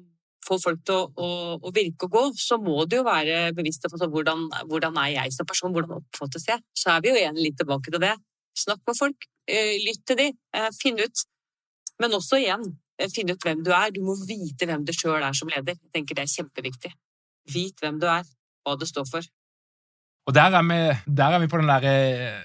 [0.43, 3.85] få folk til å, å, å virke og gå, så må du jo være bevisst
[3.87, 6.61] på hvordan, hvordan er jeg som person, hvordan oppfattes jeg?
[6.77, 8.13] Så er vi jo igjen litt tilbake til det.
[8.59, 11.25] Snakk med folk, eh, lytt til de, eh, finn ut.
[12.01, 12.65] Men også igjen,
[12.99, 13.91] eh, finn ut hvem du er.
[13.91, 15.77] Du må vite hvem du sjøl er som leder.
[15.79, 16.93] Jeg tenker det er kjempeviktig.
[17.53, 18.23] Vit hvem du er,
[18.65, 19.21] hva det står for.
[20.27, 20.81] Og der er vi,
[21.15, 22.43] der er vi på den der eh,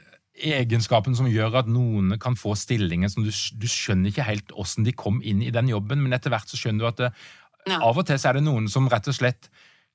[0.58, 4.86] egenskapen som gjør at noen kan få stillinger som du, du skjønner ikke helt hvordan
[4.86, 7.20] de kom inn i den jobben, men etter hvert så skjønner du at
[7.66, 7.80] Ja.
[7.82, 9.48] av og til så er det noen som rett og slett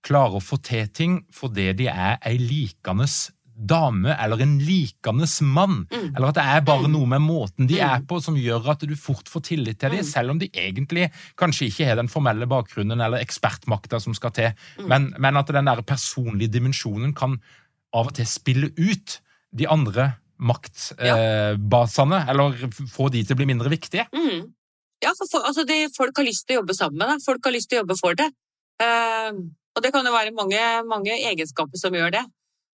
[0.03, 3.07] klarer å få til ting fordi de er ei likende
[3.55, 6.15] dame eller en likende mann, Mm.
[6.15, 6.91] eller at det er bare Mm.
[6.91, 7.89] noe med måten de Mm.
[7.89, 10.05] er på som gjør at du fort får tillit til dem, Mm.
[10.05, 14.53] selv om de egentlig kanskje ikke har den formelle bakgrunnen eller ekspertmakta som skal til,
[14.79, 14.87] Mm.
[14.87, 17.39] men, men at den der personlige dimensjonen kan
[17.93, 19.19] av og til spille ut
[19.55, 22.51] de andre maktbasene, eller
[22.89, 24.07] få de til å bli mindre viktige.
[25.03, 27.25] Ja, for, for altså det, folk har lyst til å jobbe sammen med deg.
[27.25, 28.29] Folk har lyst til å jobbe for det.
[28.83, 29.41] Eh,
[29.73, 32.23] og det kan jo være mange, mange egenskaper som gjør det.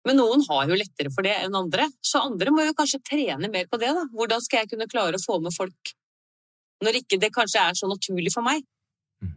[0.07, 1.89] Men noen har jo lettere for det enn andre.
[2.05, 3.91] Så andre må jo kanskje trene mer på det.
[3.95, 4.05] da.
[4.15, 5.95] Hvordan skal jeg kunne klare å få med folk
[6.85, 8.63] når ikke det kanskje er så naturlig for meg?
[9.23, 9.35] Mm.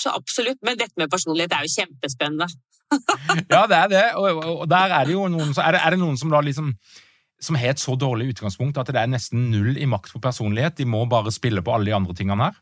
[0.00, 0.60] Så absolutt.
[0.66, 2.50] Men dette med personlighet er jo kjempespennende.
[3.50, 5.94] Ja, det er det, og, og, og der er det jo noen, er det, er
[5.94, 6.68] det noen som da liksom
[7.44, 10.78] som har et så dårlig utgangspunkt at det er nesten null i makt på personlighet.
[10.80, 12.60] De må bare spille på alle de andre tingene her.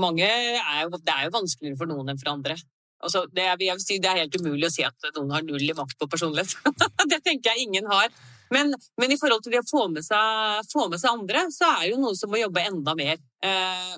[0.00, 2.56] Mange er jo, det er jo vanskeligere for noen enn for andre.
[3.02, 5.42] Altså, det, er, jeg vil si, det er helt umulig å si at noen har
[5.44, 6.54] null i makt på personlighet.
[7.12, 8.08] det tenker jeg ingen har.
[8.52, 11.68] Men, men i forhold til det å få med, seg, få med seg andre, så
[11.74, 13.20] er det jo noen som må jobbe enda mer.
[13.44, 13.94] Eh,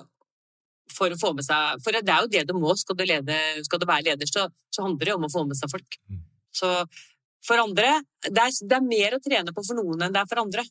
[0.95, 2.71] for å få med seg For det er jo det du må.
[2.79, 3.35] Skal du, lede,
[3.67, 5.99] skal du være leder, så, så handler det om å få med seg folk.
[6.09, 6.23] Mm.
[6.55, 6.71] Så
[7.45, 10.29] for andre det er, det er mer å trene på for noen enn det er
[10.29, 10.65] for andre.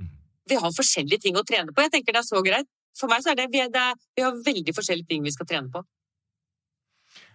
[0.00, 0.10] Mm.
[0.50, 1.84] Vi har forskjellige ting å trene på.
[1.84, 2.70] Jeg tenker det er så greit.
[2.96, 5.34] For meg så er det, vi, er, det er, vi har veldig forskjellige ting vi
[5.34, 5.84] skal trene på.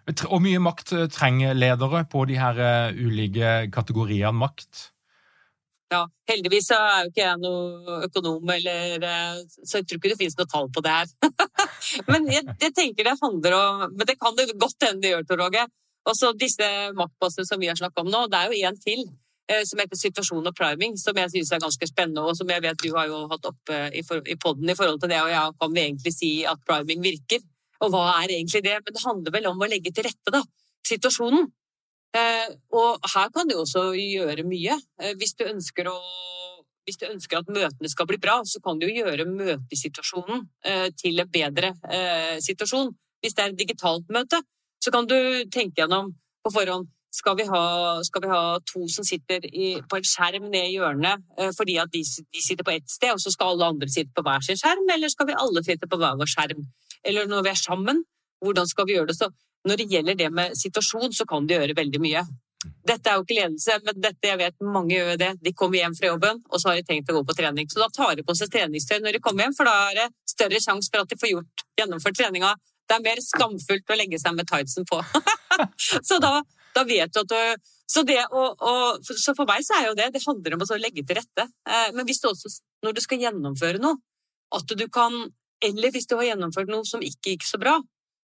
[0.10, 4.88] Hvor mye makt eh, trenger ledere på de her eh, ulike kategoriene makt.
[5.92, 10.14] Ja, heldigvis så er jo ikke jeg noe økonom, eller, eh, så jeg tror ikke
[10.14, 11.12] det finnes noe tall på det her.
[12.12, 15.28] men jeg, jeg tenker det handler om Men det kan det godt hende det gjør,
[15.30, 15.68] Tor Åge.
[16.10, 19.04] Også disse maktpassene som vi har snakket om nå, det er jo en til
[19.52, 22.64] eh, som heter situasjon og priming, som jeg synes er ganske spennende, og som jeg
[22.64, 25.32] vet du har jo hatt oppe i, for, i podden i forhold til det, og
[25.34, 27.44] ja, kan vi egentlig si at priming virker?
[27.82, 28.78] Og hva er egentlig det?
[28.86, 30.42] Men det handler vel om å legge til rette, da.
[30.86, 31.48] Situasjonen.
[32.18, 34.78] Eh, og her kan du også gjøre mye.
[35.02, 35.96] Eh, hvis, du ønsker å,
[36.86, 40.90] hvis du ønsker at møtene skal bli bra, så kan du jo gjøre møtesituasjonen eh,
[40.98, 42.92] til en bedre eh, situasjon.
[43.22, 44.42] Hvis det er et digitalt møte,
[44.84, 45.18] så kan du
[45.54, 46.12] tenke gjennom
[46.42, 47.64] på forhånd skal vi ha,
[48.08, 51.76] skal vi ha to som sitter i, på en skjerm ned i hjørnet eh, fordi
[51.82, 54.46] at de, de sitter på ett sted, og så skal alle andre sitte på hver
[54.46, 56.64] sin skjerm, eller skal vi alle sitte på hver vår skjerm?
[57.04, 58.06] Eller når vi er sammen,
[58.42, 59.18] hvordan skal vi gjøre det?
[59.20, 59.28] Så
[59.68, 62.24] når det gjelder det med situasjon, så kan de gjøre veldig mye.
[62.86, 65.32] Dette er jo ikke ledelse, men dette jeg vet mange gjør det.
[65.42, 67.70] De kommer hjem fra jobben, og så har de tenkt å gå på trening.
[67.70, 70.08] Så da tar de på seg treningstøy når de kommer hjem, for da er det
[70.30, 72.54] større sjanse for at de får gjort, gjennomført treninga.
[72.92, 75.00] Det er mer skamfullt å legge seg med tightsen på.
[76.10, 76.42] så da,
[76.76, 79.96] da vet du at du så, det, og, og, så for meg så er jo
[80.00, 81.48] det Det handler om å legge til rette.
[81.68, 82.52] Eh, men hvis du også,
[82.86, 84.00] når du skal gjennomføre noe,
[84.56, 85.16] at du kan
[85.64, 87.76] Eller hvis du har gjennomført noe som ikke gikk så bra,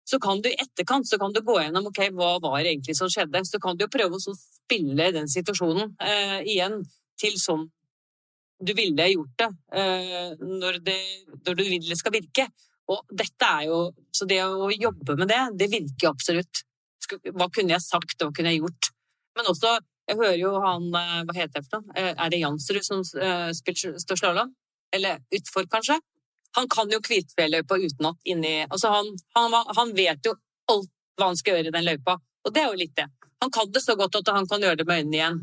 [0.07, 2.95] så kan du i etterkant så kan du gå gjennom ok, hva var det egentlig
[2.97, 3.43] som skjedde.
[3.45, 6.79] Så kan du jo prøve å spille den situasjonen eh, igjen
[7.21, 7.67] til sånn
[8.57, 11.01] du ville gjort det, eh, når det
[11.45, 12.47] når du vil det skal virke.
[12.93, 13.79] Og dette er jo
[14.15, 16.63] Så det å jobbe med det, det virker jo absolutt.
[17.07, 18.91] Hva kunne jeg sagt, hva kunne jeg gjort?
[19.37, 19.77] Men også,
[20.09, 21.97] jeg hører jo han eh, Hva heter det for noe?
[21.99, 24.55] Eh, Er det Jansrud som uh, står slalåm?
[24.95, 25.99] Eller utfor, kanskje?
[26.57, 30.37] Han kan jo Kvitfjelløypa utenat inni Altså, han, han, han vet jo
[30.73, 32.17] alt hva han skal gjøre i den løypa.
[32.47, 33.07] Og det er jo litt det.
[33.41, 35.39] Han kan det så godt at han kan gjøre det med øynene igjen.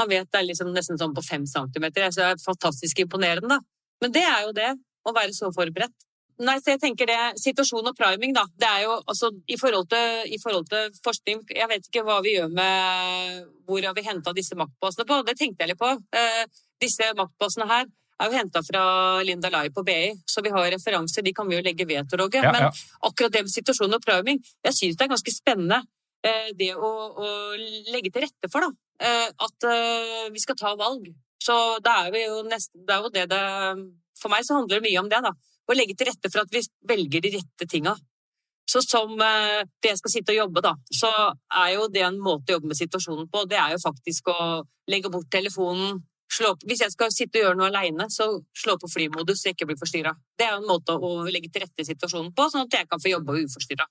[0.00, 2.08] Han vet det er liksom nesten sånn på fem centimeter.
[2.12, 3.60] Så det er fantastisk imponerende, da.
[4.04, 4.72] Men det er jo det,
[5.08, 5.94] å være så forberedt.
[6.38, 8.42] Nei, så jeg tenker det, Situasjon og priming, da.
[8.60, 12.18] Det er jo altså i forhold, til, i forhold til forskning Jeg vet ikke hva
[12.24, 15.22] vi gjør med Hvor har vi henta disse maktbasene på?
[15.24, 15.88] Det tenkte jeg litt på.
[16.12, 16.44] Eh,
[16.82, 17.86] disse maktbasene her
[18.20, 18.82] er jo henta fra
[19.28, 21.20] Linda Lai på BI, så vi har referanser.
[21.24, 22.40] De kan vi jo legge ved, Tor Åge.
[22.40, 22.62] Ja, Men
[23.04, 25.82] akkurat det med situasjon og priming, jeg syns det er ganske spennende.
[26.24, 26.90] eh, Det å,
[27.24, 27.26] å
[27.92, 28.70] legge til rette for, da.
[29.04, 31.10] eh, At eh, vi skal ta valg.
[31.42, 33.42] Så da er vi jo nesten Det er jo det det
[34.18, 35.32] For meg så handler det mye om det, da.
[35.66, 37.96] Å legge til rette for at vi velger de rette tinga.
[38.66, 41.10] Så som eh, det jeg skal sitte og jobbe, da, så
[41.62, 43.44] er jo det en måte å jobbe med situasjonen på.
[43.50, 44.38] Det er jo faktisk å
[44.90, 46.00] legge bort telefonen.
[46.26, 46.64] Slå opp.
[46.66, 48.26] Hvis jeg skal sitte og gjøre noe aleine, så
[48.58, 50.10] slå på flymodus så jeg ikke blir forstyrra.
[50.34, 53.02] Det er jo en måte å legge til rette situasjonen på, sånn at jeg kan
[53.02, 53.86] få jobbe uforstyrra.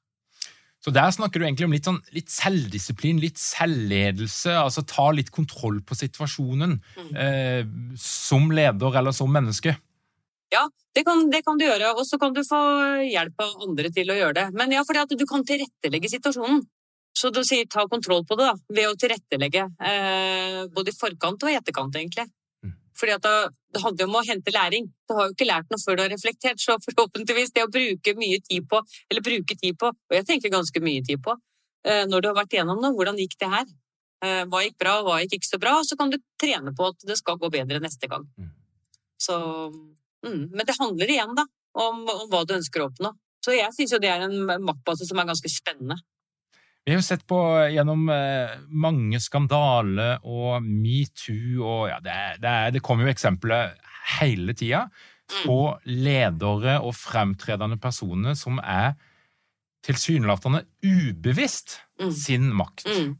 [0.83, 5.31] Så der snakker du egentlig om litt, sånn, litt selvdisiplin, litt selvledelse, altså ta litt
[5.33, 7.15] kontroll på situasjonen Mm.
[7.15, 9.77] eh, som leder eller som menneske.
[10.55, 10.63] Ja,
[10.95, 12.61] det kan, det kan du gjøre, og så kan du få
[13.03, 14.47] hjelp av andre til å gjøre det.
[14.55, 16.63] Men ja, fordi at du kan tilrettelegge situasjonen.
[17.15, 19.69] Så du sier ta kontroll på det, da, ved å tilrettelegge.
[19.89, 22.25] Eh, både i forkant og i etterkant, egentlig.
[22.63, 22.73] Mm.
[22.99, 23.35] Fordi at det,
[23.75, 24.89] det handler om å hente læring.
[25.07, 28.15] Du har jo ikke lært noe før du har reflektert, så forhåpentligvis det å bruke
[28.19, 31.37] mye tid på, eller bruke tid på, og jeg tenker ganske mye tid på,
[31.87, 33.71] eh, når du har vært igjennom noe, hvordan gikk det her?
[34.25, 35.77] Eh, hva gikk bra, hva gikk ikke så bra?
[35.87, 38.27] Så kan du trene på at det skal gå bedre neste gang.
[38.35, 38.51] Mm.
[39.23, 39.39] Så,
[40.25, 41.45] mm, men det handler igjen da,
[41.77, 43.13] om, om hva du ønsker å oppnå.
[43.45, 45.99] Så jeg syns jo det er en maktbase som er ganske spennende.
[46.85, 47.39] Vi har jo sett på
[47.73, 53.73] gjennom eh, mange skandaler og metoo og ja, det, det, det kommer jo eksempler
[54.19, 54.83] hele tida
[55.45, 55.57] på
[55.89, 58.93] ledere og fremtredende personer som er
[59.85, 62.11] tilsynelatende ubevisst Mm.
[62.11, 62.83] sin makt.
[62.91, 63.11] Mm.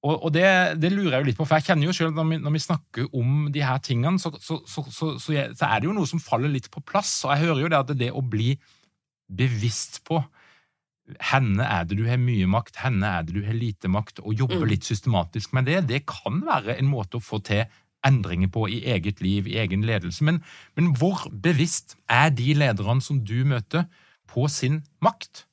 [0.00, 0.46] Og, og det,
[0.80, 2.62] det lurer jeg jo litt på, for jeg kjenner jo selv når vi, når vi
[2.64, 6.22] snakker om de her tingene, så, så, så, jeg, så er det jo noe som
[6.24, 7.18] faller litt på plass.
[7.26, 8.54] Og jeg hører jo det at det å bli
[9.30, 10.22] bevisst på
[11.30, 14.38] henne er det du har mye makt, henne er det du har lite makt, og
[14.38, 14.68] jobbe Mm.
[14.72, 17.64] litt systematisk med det, det kan være en måte å få til
[18.06, 20.24] endringer på i eget liv, i egen ledelse.
[20.24, 20.42] Men,
[20.76, 23.84] men hvor bevisst er de lederne som du møter,
[24.30, 25.49] på sin makt?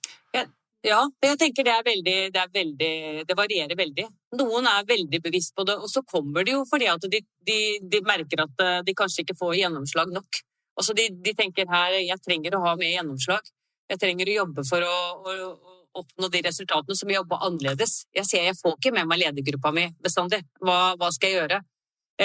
[0.87, 2.91] Ja, jeg tenker det er veldig det, er veldig
[3.27, 4.05] det varierer veldig.
[4.39, 7.19] Noen er veldig bevisst på det, og så kommer det jo fordi at de,
[7.49, 10.41] de, de merker at eh, de kanskje ikke får gjennomslag nok.
[10.77, 13.51] Altså de, de tenker her jeg trenger å ha mer gjennomslag.
[13.91, 18.03] Jeg trenger å jobbe for å, å, å oppnå de resultatene som jobber annerledes.
[18.15, 20.43] Jeg ser jeg får ikke med meg ledergruppa mi bestandig.
[20.63, 21.61] Hva, hva skal jeg gjøre?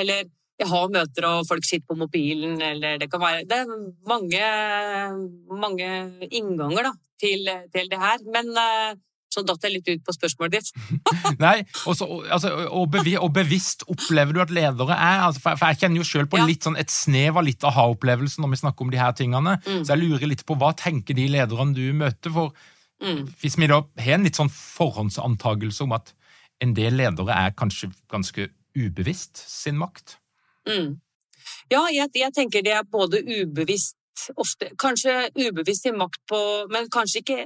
[0.02, 0.28] Eller
[0.60, 3.70] jeg har møter og folk sitter på mobilen, eller det kan være Det er
[4.06, 4.42] mange,
[5.48, 5.88] mange
[6.30, 6.92] innganger da,
[7.22, 8.18] til, til det her.
[8.34, 8.92] Men eh,
[9.32, 10.98] så datt jeg litt ut på spørsmålet ditt.
[11.40, 15.56] Nei, og, så, altså, og, bevi, og bevisst opplever du at ledere er altså, for,
[15.56, 16.44] for jeg kjenner jo selv på Ja.
[16.50, 19.56] litt sånn, et snev av litt aha-opplevelse når vi snakker om de her tingene.
[19.64, 19.80] Mm.
[19.86, 22.32] Så jeg lurer litt på hva tenker de lederne du møter?
[22.34, 22.52] For
[23.02, 23.24] Mm.
[23.42, 26.12] hvis vi da har en litt sånn forhåndsantagelse om at
[26.62, 28.44] en del ledere er kanskje ganske
[28.78, 30.20] ubevisst sin makt.
[30.68, 31.00] Mm.
[31.72, 33.98] Ja, jeg, jeg tenker det er både ubevisst
[34.36, 36.38] ofte, Kanskje ubevisst i makt på
[36.70, 37.38] Men kanskje ikke,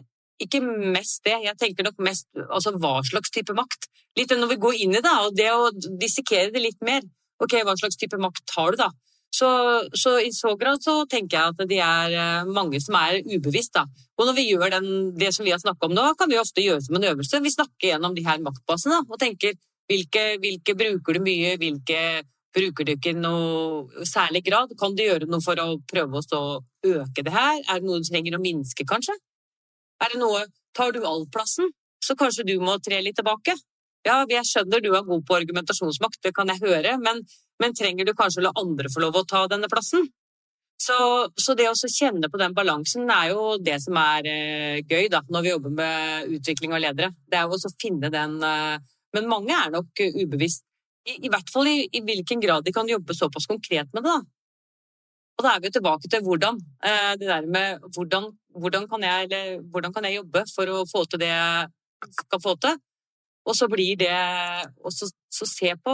[0.42, 1.38] ikke mest det.
[1.46, 3.88] Jeg tenker nok mest altså hva slags type makt.
[4.18, 7.04] Litt når vi går inn i det, og det å dissekere det litt mer.
[7.42, 8.90] Ok, hva slags type makt har du, da?
[9.36, 9.48] Så,
[9.92, 13.74] så i så grad så tenker jeg at det er eh, mange som er ubevisst,
[13.76, 13.84] da.
[14.16, 14.86] Og når vi gjør den,
[15.18, 17.42] det som vi har snakka om nå, kan vi ofte gjøre som en øvelse.
[17.44, 19.58] Vi snakker gjennom de her maktbasene og tenker
[19.90, 22.00] hvilke, hvilke bruker du mye, hvilke
[22.56, 24.72] bruker du ikke noe særlig grad?
[24.80, 26.44] Kan du gjøre noe for å prøve å
[26.88, 27.62] øke det her?
[27.62, 29.16] Er det noe du trenger å minske, kanskje?
[30.02, 30.46] Er det noe
[30.76, 31.70] Tar du all plassen,
[32.04, 33.54] så kanskje du må tre litt tilbake?
[34.04, 37.22] Ja, jeg skjønner du er god på argumentasjonsmakt, det kan jeg høre, men,
[37.62, 40.04] men trenger du kanskje å la andre få lov å ta denne plassen?
[40.76, 40.96] Så,
[41.40, 45.22] så det å kjenne på den balansen er jo det som er eh, gøy da,
[45.32, 47.08] når vi jobber med utvikling av ledere.
[47.24, 48.76] Det er jo å finne den eh,
[49.16, 50.66] Men mange er nok ubevisst.
[51.06, 54.10] I, I hvert fall i, i hvilken grad de kan jobbe såpass konkret med det.
[54.10, 54.36] da.
[55.36, 56.58] Og da er vi tilbake til hvordan.
[56.80, 60.84] Eh, det der med hvordan, hvordan, kan jeg, eller, hvordan kan jeg jobbe for å
[60.88, 62.78] få til det jeg skal få til?
[63.46, 64.14] Og så blir det
[64.82, 65.92] Og så, så se på,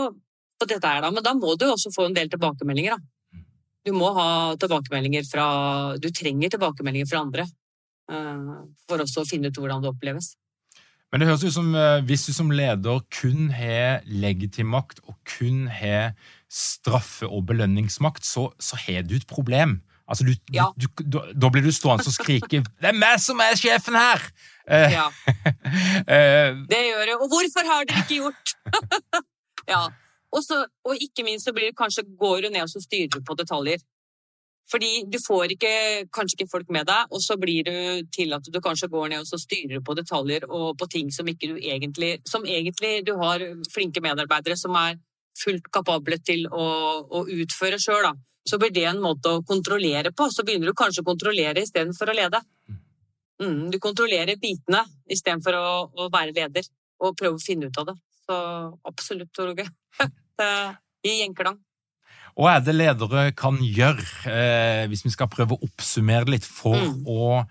[0.59, 1.11] på dette her, da.
[1.11, 3.43] Men da må du også få en del tilbakemeldinger, da.
[3.83, 5.47] Du må ha tilbakemeldinger fra
[5.99, 7.49] Du trenger tilbakemeldinger fra andre
[8.13, 8.55] eh,
[8.87, 10.37] for også å finne ut hvordan det oppleves.
[11.13, 15.15] Men det høres ut som eh, hvis du som leder kun har legitim makt og
[15.29, 16.15] kun har
[16.49, 19.83] straffe- og belønningsmakt, så, så har du et problem.
[20.09, 20.67] Altså, du, Ja.
[20.81, 22.49] du, du, da- blir du stående og skrike
[22.81, 24.25] 'Det er meg som er sjefen her!'
[24.69, 25.07] Eh, Ja,
[26.17, 27.15] eh, det gjør det.
[27.21, 28.55] Og hvorfor har dere ikke gjort?
[29.75, 29.89] ja.
[30.33, 33.21] Også, og ikke minst så blir det kanskje går du ned og så styrer du
[33.21, 33.83] på detaljer.
[34.73, 35.73] Fordi du får ikke,
[36.14, 39.25] kanskje ikke folk med deg, og så blir du til at du kanskje går ned
[39.25, 43.14] og så styrer på detaljer og på ting som ikke du egentlig Som egentlig du
[43.20, 43.43] har
[43.75, 44.97] flinke medarbeidere som er
[45.39, 46.66] fullt kapable til å,
[47.09, 48.12] å utføre sjøl, da.
[48.49, 50.27] Så blir det en måte å kontrollere på.
[50.31, 52.43] Så begynner du kanskje å kontrollere istedenfor å lede.
[53.43, 56.68] Mm, du kontrollerer bitene istedenfor å, å være leder
[57.03, 57.97] og prøve å finne ut av det.
[58.27, 58.39] Så
[58.89, 59.66] absolutt, Tor Åge.
[60.39, 60.51] Det
[61.07, 61.59] gir gjenklang.
[62.37, 66.76] Og er det ledere kan gjøre, eh, hvis vi skal prøve å oppsummere litt, for
[66.76, 67.05] Mm.
[67.07, 67.47] å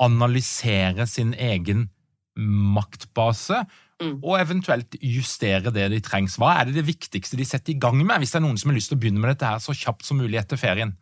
[0.00, 1.90] analysere sin egen
[2.36, 3.66] maktbase,
[4.00, 4.18] Mm.
[4.24, 6.36] og eventuelt justere det de trengs?
[6.38, 8.70] Hva er det det viktigste de setter i gang med, hvis det er noen som
[8.70, 10.96] har lyst til å begynne med dette her så kjapt som mulig etter ferien?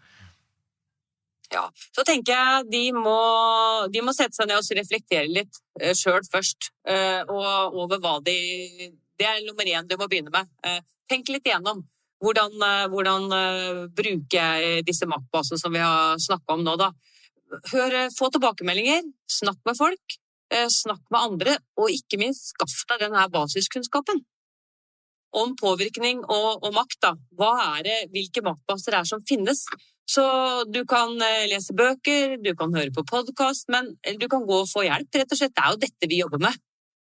[1.53, 5.91] Ja, så tenker jeg de må, de må sette seg ned og reflektere litt uh,
[5.99, 6.71] sjøl først.
[6.87, 10.47] eh, og over hva de Det er nummer én du må begynne med.
[10.65, 11.83] Eh, tenk litt igjennom.
[12.21, 16.91] Hvordan, eh, hvordan eh, bruker jeg disse maktbasene som vi har snakka om nå, da?
[17.73, 19.07] Hør, eh, få tilbakemeldinger.
[19.41, 20.19] Snakk med folk.
[20.51, 21.53] snakk med andre.
[21.79, 24.19] Og ikke minst, skaff deg denne basiskunnskapen.
[25.31, 27.13] Om påvirkning og, og makt, da.
[27.39, 29.63] Hva er det, hvilke maktbaser er som finnes?
[30.11, 30.25] Så
[30.67, 31.15] du kan
[31.47, 35.31] lese bøker, du kan høre på podkast, men du kan gå og få hjelp, rett
[35.31, 35.55] og slett.
[35.55, 36.59] Det er jo dette vi jobber med.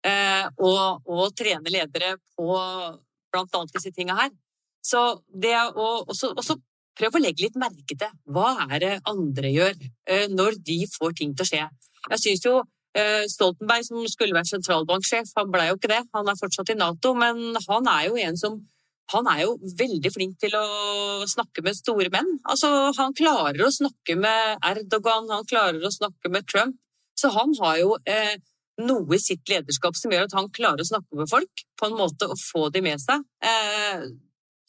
[0.04, 2.52] eh, og, og trene ledere på
[3.32, 4.30] blant annet disse tinga her.
[4.84, 6.56] Så det å også, også
[6.98, 9.74] prøve å legge litt merke til hva er det andre gjør
[10.08, 11.62] eh, når de får ting til å skje.
[12.10, 12.56] Jeg syns jo
[12.96, 16.02] eh, Stoltenberg, som skulle vært sentralbanksjef, han ble jo ikke det.
[16.16, 18.60] Han er fortsatt i Nato, men han er jo en som
[19.10, 22.36] han er jo veldig flink til å snakke med store menn.
[22.46, 26.78] Altså, han klarer å snakke med Erdogan, han klarer å snakke med Trump.
[27.18, 28.36] Så han har jo eh,
[28.86, 31.98] noe i sitt lederskap som gjør at han klarer å snakke med folk på en
[31.98, 33.26] måte og få dem med seg.
[33.42, 34.06] Eh,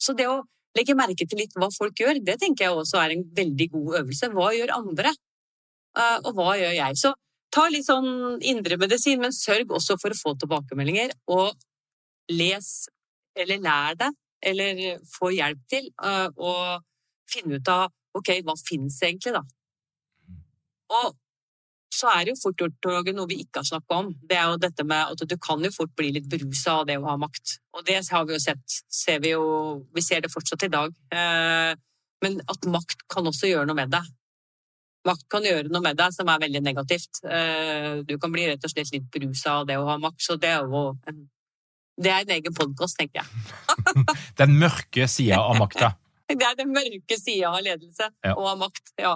[0.02, 0.40] så det å
[0.76, 3.98] legge merke til litt hva folk gjør, det tenker jeg også er en veldig god
[4.02, 4.30] øvelse.
[4.32, 5.12] Hva gjør andre,
[5.98, 6.98] eh, og hva gjør jeg?
[7.02, 7.12] Så
[7.52, 11.12] ta litt sånn indremedisin, men sørg også for å få tilbakemeldinger.
[11.36, 11.52] Og
[12.32, 12.72] les
[13.36, 16.54] eller lær deg, eller få hjelp til eh, å
[17.30, 19.42] finne ut av ok, hva finnes egentlig, da?
[20.92, 21.14] Og
[21.92, 24.10] så er det jo fort gjort noe vi ikke har snakka om.
[24.28, 26.96] Det er jo dette med at du kan jo fort bli litt berusa av det
[27.00, 27.58] å ha makt.
[27.76, 28.78] Og det har vi jo sett.
[28.88, 29.44] Ser vi, jo,
[29.92, 30.94] vi ser det fortsatt i dag.
[31.12, 31.72] Eh,
[32.24, 34.08] men at makt kan også gjøre noe med deg.
[35.06, 37.20] Makt kan gjøre noe med deg som er veldig negativt.
[37.26, 40.38] Eh, du kan bli rett og slett litt berusa av det å ha makt, så
[40.40, 41.24] det er jo en,
[42.00, 44.06] det er en egen podkast, tenker jeg.
[44.40, 45.96] den mørke sida av makta.
[46.32, 48.30] Det er den mørke sida av ledelse ja.
[48.32, 48.94] og av makt.
[48.96, 49.10] ja.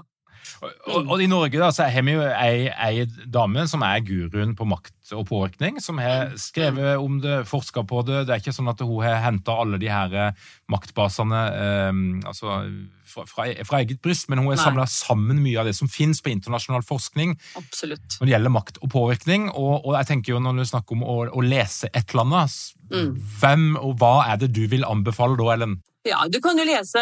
[0.62, 4.55] Og, og, I Norge da, så har vi jo ei, ei, dame som er guruen
[4.57, 8.24] på makt og påvirkning, som har skrevet om det, forska på det.
[8.26, 12.59] Det er ikke sånn at hun har henta alle de her eh, maktbasene eh, altså,
[13.07, 16.22] fra, fra, fra, eget bryst, men hun har samla sammen mye av det som finnes
[16.22, 18.18] på internasjonal forskning Absolutt.
[18.18, 19.51] når det gjelder makt og påvirkning.
[19.53, 22.57] Og, og jeg tenker jo når du snakker om å, å lese et eller annet,
[22.94, 23.12] mm.
[23.42, 25.78] hvem og hva er det du vil anbefale da, Ellen?
[26.07, 27.00] Ja, Du kan jo lese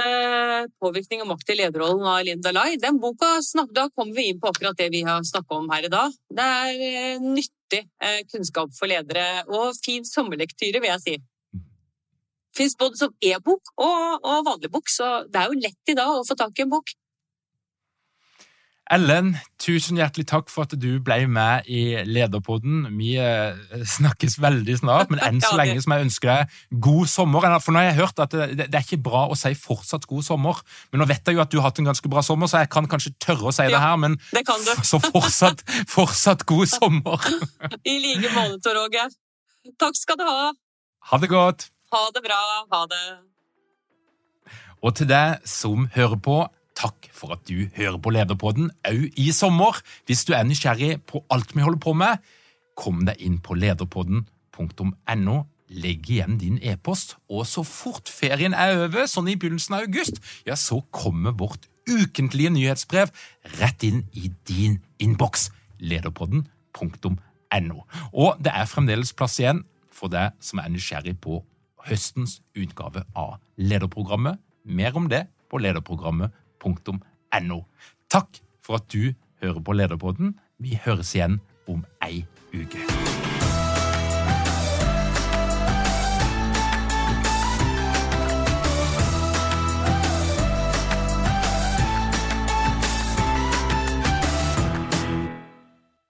[0.80, 2.76] 'Påvirkning og makt i lederrollen' av Linda Lai.
[2.76, 3.38] Den boka,
[3.72, 6.10] Da kommer vi inn på akkurat det vi har snakka om her i dag.
[6.30, 11.16] Det er eh, nyttig eh, kunnskap for ledere, og fin sommerlektyre, vil jeg si.
[12.56, 16.08] Fins både som e-bok og, og vanlig bok, så det er jo lett i dag
[16.08, 16.88] å få tak i en bok.
[18.94, 22.84] Ellen, tusen hjertelig takk for at du ble med i Lederpodden.
[22.94, 23.56] Vi eh,
[23.90, 27.46] snakkes veldig snart, men enn så lenge som jeg ønsker deg god sommer.
[27.64, 30.26] For nå har jeg hørt at det, det er ikke bra å si fortsatt god
[30.28, 32.62] sommer, men nå vet jeg jo at du har hatt en ganske bra sommer, så
[32.62, 34.44] jeg kan kanskje tørre å si ja, det her, men det
[34.92, 37.30] så fortsatt, fortsatt god sommer.
[37.90, 39.08] I like måte, Åge.
[39.80, 40.52] Takk skal du ha.
[41.10, 41.70] Ha det godt.
[41.94, 42.42] Ha det bra.
[42.70, 43.06] Ha det.
[44.84, 46.44] Og til deg som hører på,
[46.74, 49.78] Takk for at du hører på Lederpodden òg i sommer.
[50.06, 52.22] Hvis du er nysgjerrig på alt vi holder på med,
[52.74, 55.36] kom deg inn på lederpodden.no.
[55.74, 60.20] Legg igjen din e-post, og så fort ferien er over, sånn i begynnelsen av august,
[60.46, 63.10] ja, så kommer vårt ukentlige nyhetsbrev
[63.58, 65.48] rett inn i din innboks.
[65.80, 67.80] Lederpodden.no.
[68.12, 69.64] Og det er fremdeles plass igjen
[69.94, 71.40] for deg som er nysgjerrig på
[71.88, 74.40] høstens utgave av lederprogrammet.
[74.64, 77.64] Mer om det på lederprogrammet lederpodden.no.
[78.08, 80.38] Takk for at du hører på Lederpodden.
[80.58, 82.24] Vi høres igjen om ei
[82.54, 82.80] uke.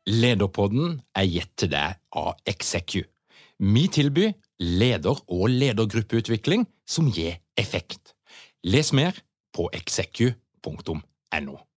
[0.07, 3.03] Lederpodden er gitt til deg av Execu.
[3.59, 8.15] Vi tilbyr leder- og ledergruppeutvikling som gir effekt.
[8.65, 9.15] Les mer
[9.57, 11.67] på execu.no.